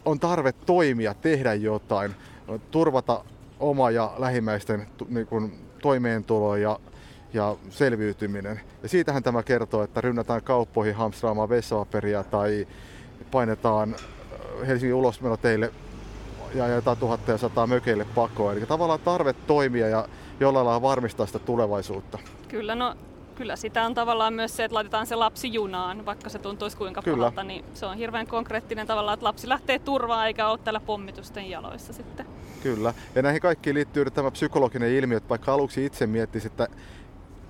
On 0.05 0.20
tarve 0.20 0.53
toimia, 0.53 1.14
tehdä 1.14 1.55
jotain, 1.55 2.14
turvata 2.70 3.24
oma 3.61 3.90
ja 3.90 4.14
lähimmäisten 4.18 4.87
niin 5.09 5.27
kuin, 5.27 5.64
toimeentulo 5.83 6.57
ja, 6.57 6.79
ja 7.33 7.57
selviytyminen. 7.70 8.61
Ja 8.83 8.88
siitähän 8.88 9.22
tämä 9.22 9.42
kertoo, 9.42 9.83
että 9.83 10.00
rynnätään 10.00 10.42
kauppoihin 10.42 10.94
hamstraamaan 10.94 11.48
vessapaperia 11.48 12.24
tai 12.24 12.66
painetaan 13.31 13.96
Helsingin 14.66 14.94
ulosmenoteille 14.94 15.72
ja 16.55 16.69
ja 16.69 16.83
sataa 17.37 17.67
mökeille 17.67 18.07
pakoon. 18.14 18.57
Eli 18.57 18.67
tavallaan 18.67 19.01
tarve 19.01 19.33
toimia 19.33 19.88
ja 19.88 20.09
jollain 20.40 20.67
lailla 20.67 20.83
varmistaa 20.83 21.27
sitä 21.27 21.38
tulevaisuutta. 21.38 22.19
Kyllä, 22.49 22.75
no 22.75 22.95
kyllä 23.35 23.57
sitä 23.57 23.85
on 23.85 23.95
tavallaan 23.95 24.35
myös 24.35 24.57
se, 24.57 24.64
että 24.64 24.75
laitetaan 24.75 25.07
se 25.07 25.14
lapsi 25.14 25.53
junaan, 25.53 26.07
vaikka 26.07 26.29
se 26.31 26.38
tuntuisi 26.38 26.77
kuinka 26.77 27.03
kyllä. 27.03 27.17
pahalta, 27.17 27.43
niin 27.43 27.64
se 27.75 27.87
on 27.87 27.97
hirveän 27.97 28.27
konkreettinen 28.27 28.87
tavallaan, 28.87 29.14
että 29.14 29.27
lapsi 29.27 29.49
lähtee 29.49 29.79
turvaan 29.79 30.27
eikä 30.27 30.49
ole 30.49 30.59
täällä 30.59 30.81
pommitusten 30.81 31.51
jaloissa 31.51 31.93
sitten. 31.93 32.27
Kyllä, 32.62 32.95
ja 33.14 33.23
näihin 33.23 33.40
kaikkiin 33.40 33.75
liittyy 33.75 34.11
tämä 34.11 34.31
psykologinen 34.31 34.93
ilmiö, 34.93 35.17
että 35.17 35.29
vaikka 35.29 35.55
aluksi 35.55 35.87
itse 35.87 36.07
miettisi, 36.07 36.47
että 36.47 36.69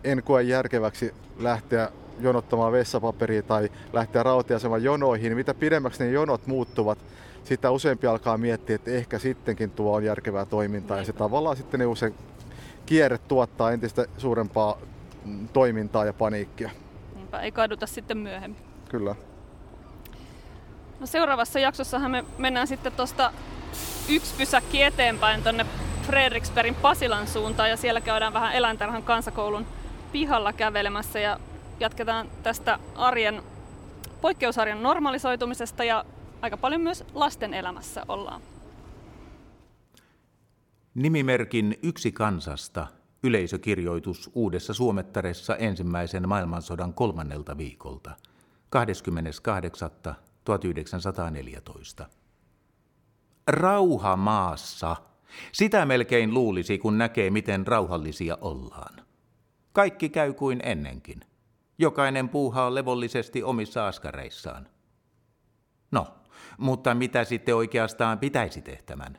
en 0.05 0.23
koe 0.23 0.43
järkeväksi 0.43 1.15
lähteä 1.39 1.89
jonottamaan 2.21 2.73
vessapaperia 2.73 3.43
tai 3.43 3.69
lähteä 3.93 4.23
rautiaseman 4.23 4.83
jonoihin, 4.83 5.29
niin 5.29 5.37
mitä 5.37 5.55
pidemmäksi 5.55 6.05
ne 6.05 6.11
jonot 6.11 6.47
muuttuvat, 6.47 6.99
sitä 7.45 7.71
useampi 7.71 8.07
alkaa 8.07 8.39
miettiä, 8.39 8.77
että 8.77 8.91
ehkä 8.91 9.19
sittenkin 9.19 9.71
tuo 9.71 9.97
on 9.97 10.05
järkevää 10.05 10.47
toimintaa. 10.47 10.99
Ja 10.99 11.05
se 11.05 11.13
tavallaan 11.13 11.57
sitten 11.57 11.81
ne 11.81 11.87
usein 11.87 12.15
kierre 12.87 13.19
tuottaa 13.19 13.73
entistä 13.73 14.07
suurempaa 14.19 14.79
toimintaa 15.53 16.05
ja 16.05 16.13
paniikkia. 16.13 16.71
Niinpä, 17.15 17.41
ei 17.41 17.53
kaduta 17.53 17.87
sitten 17.87 18.19
myöhemmin. 18.19 18.63
Kyllä. 18.89 19.15
No 21.01 21.07
seuraavassa 21.07 21.59
jaksossahan 21.59 22.11
me 22.11 22.25
mennään 22.39 22.67
sitten 22.67 22.93
tuosta 22.93 23.33
yksi 24.09 24.35
pysäkki 24.39 24.83
eteenpäin 24.83 25.43
tuonne 25.43 25.67
Fredriksbergin 26.07 26.75
Pasilan 26.75 27.27
suuntaan 27.27 27.71
ja 27.71 27.77
siellä 27.77 28.01
käydään 28.01 28.33
vähän 28.33 28.53
eläintarhan 28.53 29.03
kansakoulun 29.03 29.67
pihalla 30.13 30.53
kävelemässä 30.53 31.19
ja 31.19 31.41
jatketaan 31.81 32.29
tästä 32.43 32.79
arjen, 32.95 33.43
poikkeusarjen 34.21 34.83
normalisoitumisesta 34.83 35.85
ja 35.85 36.05
aika 36.45 36.57
paljon 36.57 36.81
myös 36.81 37.05
lasten 37.15 37.55
elämässä 37.55 38.03
ollaan. 38.09 38.43
Nimimerkin 40.95 41.79
Yksi 41.83 42.13
kansasta 42.13 42.87
yleisökirjoitus 43.23 44.31
Uudessa 44.35 44.75
Suomettaressa 44.75 45.57
ensimmäisen 45.57 46.29
maailmansodan 46.29 46.95
kolmannelta 46.95 47.59
viikolta 47.59 48.17
28. 48.71 49.91
1914. 50.45 52.07
Rauha 53.47 54.17
maassa. 54.17 54.97
Sitä 55.53 55.87
melkein 55.87 56.35
luulisi, 56.35 56.79
kun 56.79 56.99
näkee, 56.99 57.31
miten 57.31 57.67
rauhallisia 57.67 58.39
ollaan. 58.41 59.05
Kaikki 59.73 60.09
käy 60.09 60.33
kuin 60.33 60.61
ennenkin. 60.63 61.21
Jokainen 61.79 62.29
puuhaa 62.29 62.75
levollisesti 62.75 63.43
omissa 63.43 63.89
askareissaan. 63.89 64.69
No, 65.91 66.07
mutta 66.59 66.95
mitä 66.95 67.25
sitten 67.25 67.57
oikeastaan 67.57 68.19
pitäisi 68.19 68.63
tehtävän? 68.63 69.19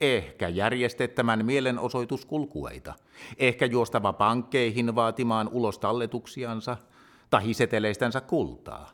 Ehkä 0.00 0.48
järjestettämän 0.48 1.46
mielenosoituskulkueita. 1.46 2.94
Ehkä 3.38 3.66
juostava 3.66 4.12
pankkeihin 4.12 4.94
vaatimaan 4.94 5.48
ulos 5.52 5.78
talletuksiansa 5.78 6.76
tai 7.30 7.54
seteleistänsä 7.54 8.20
kultaa. 8.20 8.90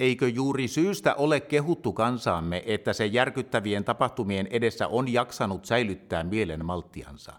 Eikö 0.00 0.28
juuri 0.28 0.68
syystä 0.68 1.14
ole 1.14 1.40
kehuttu 1.40 1.92
kansaamme, 1.92 2.62
että 2.66 2.92
se 2.92 3.06
järkyttävien 3.06 3.84
tapahtumien 3.84 4.46
edessä 4.50 4.88
on 4.88 5.12
jaksanut 5.12 5.64
säilyttää 5.64 6.24
mielen 6.24 6.64
malttiansa? 6.64 7.32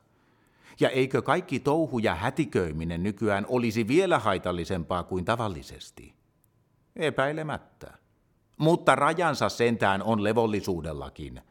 Ja 0.79 0.89
eikö 0.89 1.21
kaikki 1.21 1.59
touhu 1.59 1.99
ja 1.99 2.15
hätiköiminen 2.15 3.03
nykyään 3.03 3.45
olisi 3.49 3.87
vielä 3.87 4.19
haitallisempaa 4.19 5.03
kuin 5.03 5.25
tavallisesti? 5.25 6.13
Epäilemättä. 6.95 7.98
Mutta 8.59 8.95
rajansa 8.95 9.49
sentään 9.49 10.03
on 10.03 10.23
levollisuudellakin. 10.23 11.41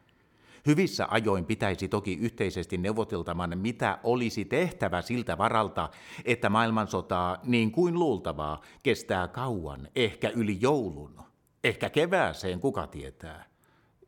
Hyvissä 0.65 1.07
ajoin 1.09 1.45
pitäisi 1.45 1.87
toki 1.87 2.13
yhteisesti 2.13 2.77
neuvoteltaman, 2.77 3.57
mitä 3.57 3.99
olisi 4.03 4.45
tehtävä 4.45 5.01
siltä 5.01 5.37
varalta, 5.37 5.89
että 6.25 6.49
maailmansotaa, 6.49 7.37
niin 7.43 7.71
kuin 7.71 7.99
luultavaa, 7.99 8.61
kestää 8.83 9.27
kauan, 9.27 9.87
ehkä 9.95 10.29
yli 10.29 10.57
joulun, 10.61 11.21
ehkä 11.63 11.89
kevääseen, 11.89 12.59
kuka 12.59 12.87
tietää. 12.87 13.45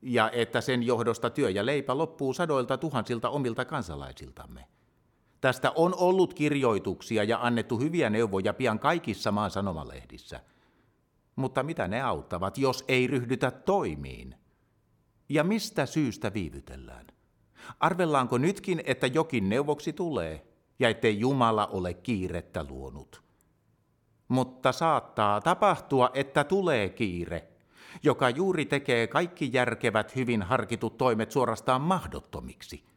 Ja 0.02 0.30
että 0.34 0.62
sen 0.62 0.84
johdosta 0.84 1.30
työ 1.30 1.50
ja 1.50 1.66
leipä 1.66 1.98
loppuu 1.98 2.34
sadoilta 2.34 2.78
tuhansilta 2.78 3.30
omilta 3.30 3.66
kansalaisiltamme. 3.66 4.68
Tästä 5.42 5.72
on 5.76 5.96
ollut 5.96 6.34
kirjoituksia 6.34 7.24
ja 7.24 7.40
annettu 7.42 7.80
hyviä 7.80 8.10
neuvoja 8.10 8.54
pian 8.54 8.80
kaikissa 8.80 9.32
maan 9.32 9.52
sanomalehdissä. 9.52 10.40
Mutta 11.36 11.64
mitä 11.64 11.88
ne 11.88 12.02
auttavat, 12.02 12.58
jos 12.58 12.86
ei 12.88 13.08
ryhdytä 13.08 13.52
toimiin? 13.52 14.36
Ja 15.30 15.44
mistä 15.44 15.86
syystä 15.86 16.34
viivytellään? 16.34 17.08
Arvellaanko 17.80 18.38
nytkin, 18.38 18.82
että 18.86 19.08
jokin 19.08 19.50
neuvoksi 19.50 19.94
tulee, 19.94 20.48
ja 20.80 20.90
ettei 20.90 21.20
Jumala 21.20 21.68
ole 21.68 21.94
kiirettä 21.94 22.66
luonut? 22.70 23.24
Mutta 24.28 24.72
saattaa 24.72 25.42
tapahtua, 25.42 26.10
että 26.14 26.44
tulee 26.44 26.90
kiire, 26.90 27.48
joka 28.04 28.30
juuri 28.30 28.66
tekee 28.66 29.08
kaikki 29.08 29.50
järkevät, 29.54 30.16
hyvin 30.16 30.42
harkitut 30.42 30.98
toimet 30.98 31.32
suorastaan 31.32 31.82
mahdottomiksi– 31.82 32.84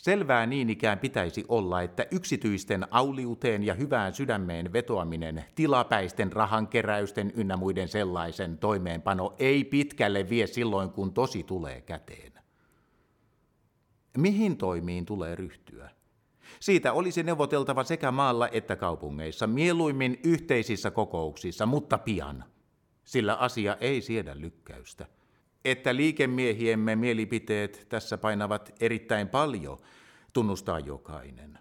Selvää 0.00 0.46
niin 0.46 0.70
ikään 0.70 0.98
pitäisi 0.98 1.44
olla, 1.48 1.82
että 1.82 2.06
yksityisten 2.10 2.86
auliuteen 2.90 3.62
ja 3.62 3.74
hyvään 3.74 4.14
sydämeen 4.14 4.72
vetoaminen, 4.72 5.44
tilapäisten 5.54 6.32
rahankeräysten 6.32 7.32
ynnä 7.36 7.56
muiden 7.56 7.88
sellaisen 7.88 8.58
toimeenpano 8.58 9.34
ei 9.38 9.64
pitkälle 9.64 10.28
vie 10.28 10.46
silloin, 10.46 10.90
kun 10.90 11.12
tosi 11.12 11.42
tulee 11.42 11.80
käteen. 11.80 12.32
Mihin 14.16 14.56
toimiin 14.56 15.06
tulee 15.06 15.34
ryhtyä? 15.34 15.90
Siitä 16.60 16.92
olisi 16.92 17.22
neuvoteltava 17.22 17.84
sekä 17.84 18.10
maalla 18.10 18.48
että 18.48 18.76
kaupungeissa, 18.76 19.46
mieluimmin 19.46 20.20
yhteisissä 20.24 20.90
kokouksissa, 20.90 21.66
mutta 21.66 21.98
pian, 21.98 22.44
sillä 23.04 23.34
asia 23.34 23.76
ei 23.80 24.00
siedä 24.00 24.40
lykkäystä– 24.40 25.06
että 25.64 25.96
liikemiehiemme 25.96 26.96
mielipiteet 26.96 27.86
tässä 27.88 28.18
painavat 28.18 28.74
erittäin 28.80 29.28
paljon, 29.28 29.78
tunnustaa 30.32 30.78
jokainen. 30.78 31.58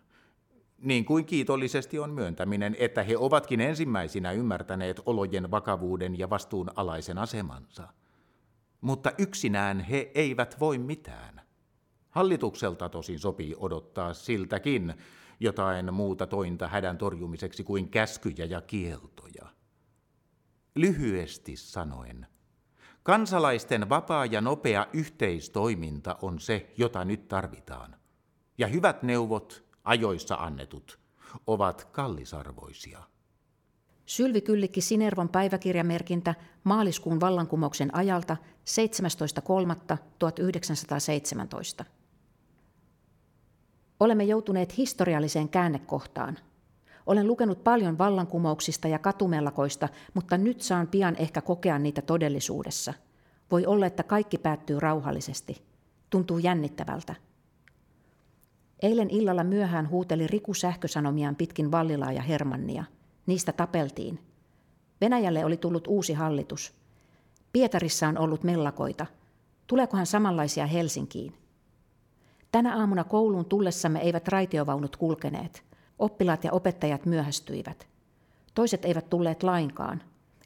Niin 0.78 1.06
kuin 1.06 1.26
kiitollisesti 1.26 2.00
on 2.00 2.10
myöntäminen, 2.10 2.76
että 2.80 3.04
he 3.04 3.18
ovatkin 3.18 3.62
ensimmäisinä 3.62 4.32
ymmärtäneet 4.32 5.02
olojen 5.06 5.52
vakavuuden 5.52 6.20
ja 6.20 6.30
vastuunalaisen 6.30 7.18
asemansa. 7.18 7.88
Mutta 8.82 9.12
yksinään 9.18 9.80
he 9.80 10.12
eivät 10.16 10.60
voi 10.60 10.78
mitään. 10.78 11.41
Hallitukselta 12.10 12.89
tosin 12.89 13.20
sopii 13.20 13.56
odottaa 13.58 14.14
siltäkin 14.14 14.93
jotain 15.39 15.93
muuta 15.93 16.28
tointa 16.28 16.68
hädän 16.68 16.97
torjumiseksi 16.97 17.64
kuin 17.64 17.89
käskyjä 17.89 18.45
ja 18.45 18.62
kieltoja. 18.62 19.50
Lyhyesti 20.76 21.56
sanoen– 21.56 22.28
Kansalaisten 23.04 23.89
vapaa 23.89 24.26
ja 24.26 24.41
nopea 24.41 24.88
yhteistoiminta 24.93 26.18
on 26.22 26.39
se, 26.39 26.74
jota 26.78 27.06
nyt 27.06 27.28
tarvitaan. 27.28 27.95
Ja 28.58 28.68
hyvät 28.68 29.04
neuvot, 29.04 29.64
ajoissa 29.84 30.36
annetut, 30.36 31.00
ovat 31.47 31.86
kallisarvoisia. 31.91 33.04
Sylvi 34.06 34.41
Kyllikki 34.41 34.82
Sinervon 34.82 35.30
päiväkirjamerkintä 35.30 36.36
maaliskuun 36.64 37.20
vallankumouksen 37.20 37.95
ajalta 37.95 38.38
17.3.1917. 41.82 41.86
Olemme 44.00 44.24
joutuneet 44.24 44.78
historialliseen 44.78 45.50
käännekohtaan. 45.50 46.38
Olen 47.10 47.28
lukenut 47.28 47.64
paljon 47.64 47.97
vallankumouksista 47.97 48.88
ja 48.88 48.99
katumellakoista, 48.99 49.89
mutta 50.14 50.38
nyt 50.38 50.62
saan 50.62 50.88
pian 50.88 51.16
ehkä 51.16 51.41
kokea 51.41 51.80
niitä 51.80 52.01
todellisuudessa. 52.01 52.93
Voi 53.51 53.66
olla, 53.66 53.86
että 53.86 54.03
kaikki 54.03 54.38
päättyy 54.38 54.80
rauhallisesti. 54.80 55.64
Tuntuu 56.10 56.38
jännittävältä. 56.38 57.16
Eilen 58.82 59.10
illalla 59.10 59.43
myöhään 59.43 59.89
huuteli 59.89 60.28
Riku 60.28 60.53
sähkösanomiaan 60.53 61.36
pitkin 61.36 61.72
Vallilaa 61.72 62.12
ja 62.12 62.22
Hermannia. 62.22 62.84
Niistä 63.26 63.51
tapeltiin. 63.51 64.20
Venäjälle 65.01 65.45
oli 65.45 65.57
tullut 65.57 65.88
uusi 65.88 66.14
hallitus. 66.14 66.74
Pietarissa 67.53 68.07
on 68.07 68.18
ollut 68.18 68.43
mellakoita. 68.43 69.05
Tuleekohan 69.68 70.05
samanlaisia 70.05 70.66
Helsinkiin? 70.68 71.34
Tänä 72.51 72.80
aamuna 72.80 73.03
kouluun 73.03 73.45
tullessamme 73.45 73.99
eivät 73.99 74.28
raitiovaunut 74.28 74.95
kulkeneet– 74.95 75.64
Oppilaat 76.00 76.43
ja 76.43 76.52
opettajat 76.52 77.06
myöhästyivät. 77.06 77.88
Toiset 78.56 78.86
eivät 78.86 79.10
tulleet 79.10 79.43
lainkaan. 79.43 80.02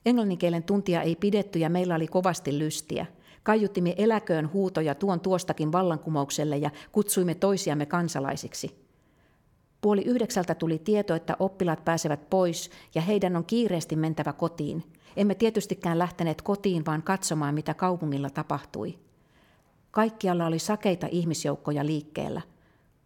Englanninkielen 0.06 0.64
tuntia 0.64 1.02
ei 1.02 1.16
pidetty 1.16 1.60
ja 1.60 1.70
meillä 1.70 1.96
oli 1.96 2.08
kovasti 2.08 2.60
lystiä. 2.60 3.06
Kaiuttimme 3.44 3.96
eläköön 3.98 4.54
huutoja 4.54 4.96
tuon 4.96 5.20
tuostakin 5.20 5.72
vallankumoukselle 5.72 6.58
ja 6.58 6.72
kutsuimme 6.92 7.36
toisiamme 7.36 7.86
kansalaisiksi. 7.86 8.84
Puoli 9.82 10.02
yhdeksältä 10.02 10.56
tuli 10.56 10.80
tieto, 10.80 11.16
että 11.16 11.36
oppilaat 11.40 11.86
pääsevät 11.86 12.30
pois 12.30 12.70
ja 12.96 13.02
heidän 13.02 13.36
on 13.36 13.46
kiireesti 13.46 13.96
mentävä 13.96 14.34
kotiin. 14.34 14.84
Emme 15.18 15.36
tietystikään 15.36 16.00
lähteneet 16.00 16.42
kotiin, 16.42 16.86
vaan 16.86 17.04
katsomaan, 17.04 17.56
mitä 17.56 17.74
kaupungilla 17.74 18.30
tapahtui. 18.30 19.00
Kaikkialla 19.92 20.46
oli 20.46 20.60
sakeita 20.60 21.08
ihmisjoukkoja 21.12 21.86
liikkeellä– 21.86 22.42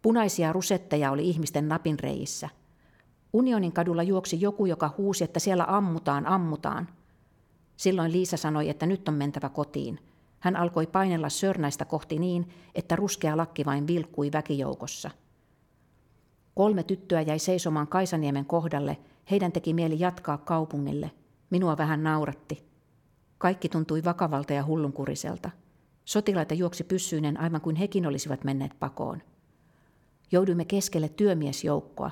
Punaisia 0.08 0.52
rusetteja 0.52 1.10
oli 1.10 1.28
ihmisten 1.28 1.68
napinreissä. 1.68 2.48
Unionin 3.32 3.72
kadulla 3.72 4.02
juoksi 4.02 4.40
joku, 4.40 4.66
joka 4.66 4.94
huusi, 4.98 5.24
että 5.24 5.40
siellä 5.40 5.64
ammutaan, 5.68 6.26
ammutaan. 6.26 6.88
Silloin 7.76 8.12
Liisa 8.12 8.36
sanoi, 8.36 8.68
että 8.68 8.86
nyt 8.86 9.08
on 9.08 9.14
mentävä 9.14 9.48
kotiin. 9.48 9.98
Hän 10.40 10.56
alkoi 10.56 10.86
painella 10.86 11.28
sörnäistä 11.28 11.84
kohti 11.84 12.18
niin, 12.18 12.48
että 12.74 12.96
ruskea 12.96 13.36
lakki 13.36 13.64
vain 13.64 13.86
vilkkui 13.86 14.30
väkijoukossa. 14.32 15.10
Kolme 16.54 16.82
tyttöä 16.82 17.20
jäi 17.20 17.38
seisomaan 17.38 17.88
Kaisaniemen 17.88 18.44
kohdalle. 18.44 18.98
Heidän 19.30 19.52
teki 19.52 19.74
mieli 19.74 20.00
jatkaa 20.00 20.38
kaupungille. 20.38 21.10
Minua 21.50 21.76
vähän 21.76 22.02
nauratti. 22.02 22.64
Kaikki 23.38 23.68
tuntui 23.68 24.04
vakavalta 24.04 24.52
ja 24.52 24.64
hullunkuriselta. 24.64 25.50
Sotilaita 26.04 26.54
juoksi 26.54 26.84
pyssyinen 26.84 27.40
aivan 27.40 27.60
kuin 27.60 27.76
hekin 27.76 28.06
olisivat 28.06 28.44
menneet 28.44 28.72
pakoon. 28.80 29.22
Jouduimme 30.32 30.64
keskelle 30.64 31.08
työmiesjoukkoa. 31.08 32.10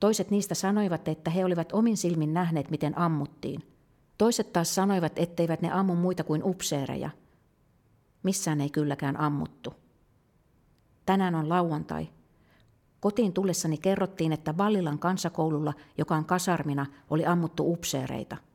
Toiset 0.00 0.30
niistä 0.30 0.54
sanoivat, 0.54 1.08
että 1.08 1.30
he 1.30 1.44
olivat 1.44 1.72
omin 1.72 1.96
silmin 1.96 2.34
nähneet, 2.34 2.70
miten 2.70 2.98
ammuttiin. 2.98 3.62
Toiset 4.18 4.52
taas 4.52 4.74
sanoivat, 4.74 5.18
etteivät 5.18 5.62
ne 5.62 5.72
ammu 5.72 5.94
muita 5.94 6.24
kuin 6.24 6.44
upseereja. 6.44 7.10
Missään 8.22 8.60
ei 8.60 8.70
kylläkään 8.70 9.20
ammuttu. 9.20 9.74
Tänään 11.06 11.34
on 11.34 11.48
lauantai. 11.48 12.08
Kotiin 13.00 13.32
tullessani 13.32 13.78
kerrottiin, 13.78 14.32
että 14.32 14.56
Vallilan 14.56 14.98
kansakoululla, 14.98 15.74
joka 15.98 16.16
on 16.16 16.24
kasarmina, 16.24 16.86
oli 17.10 17.26
ammuttu 17.26 17.72
upseereita– 17.72 18.36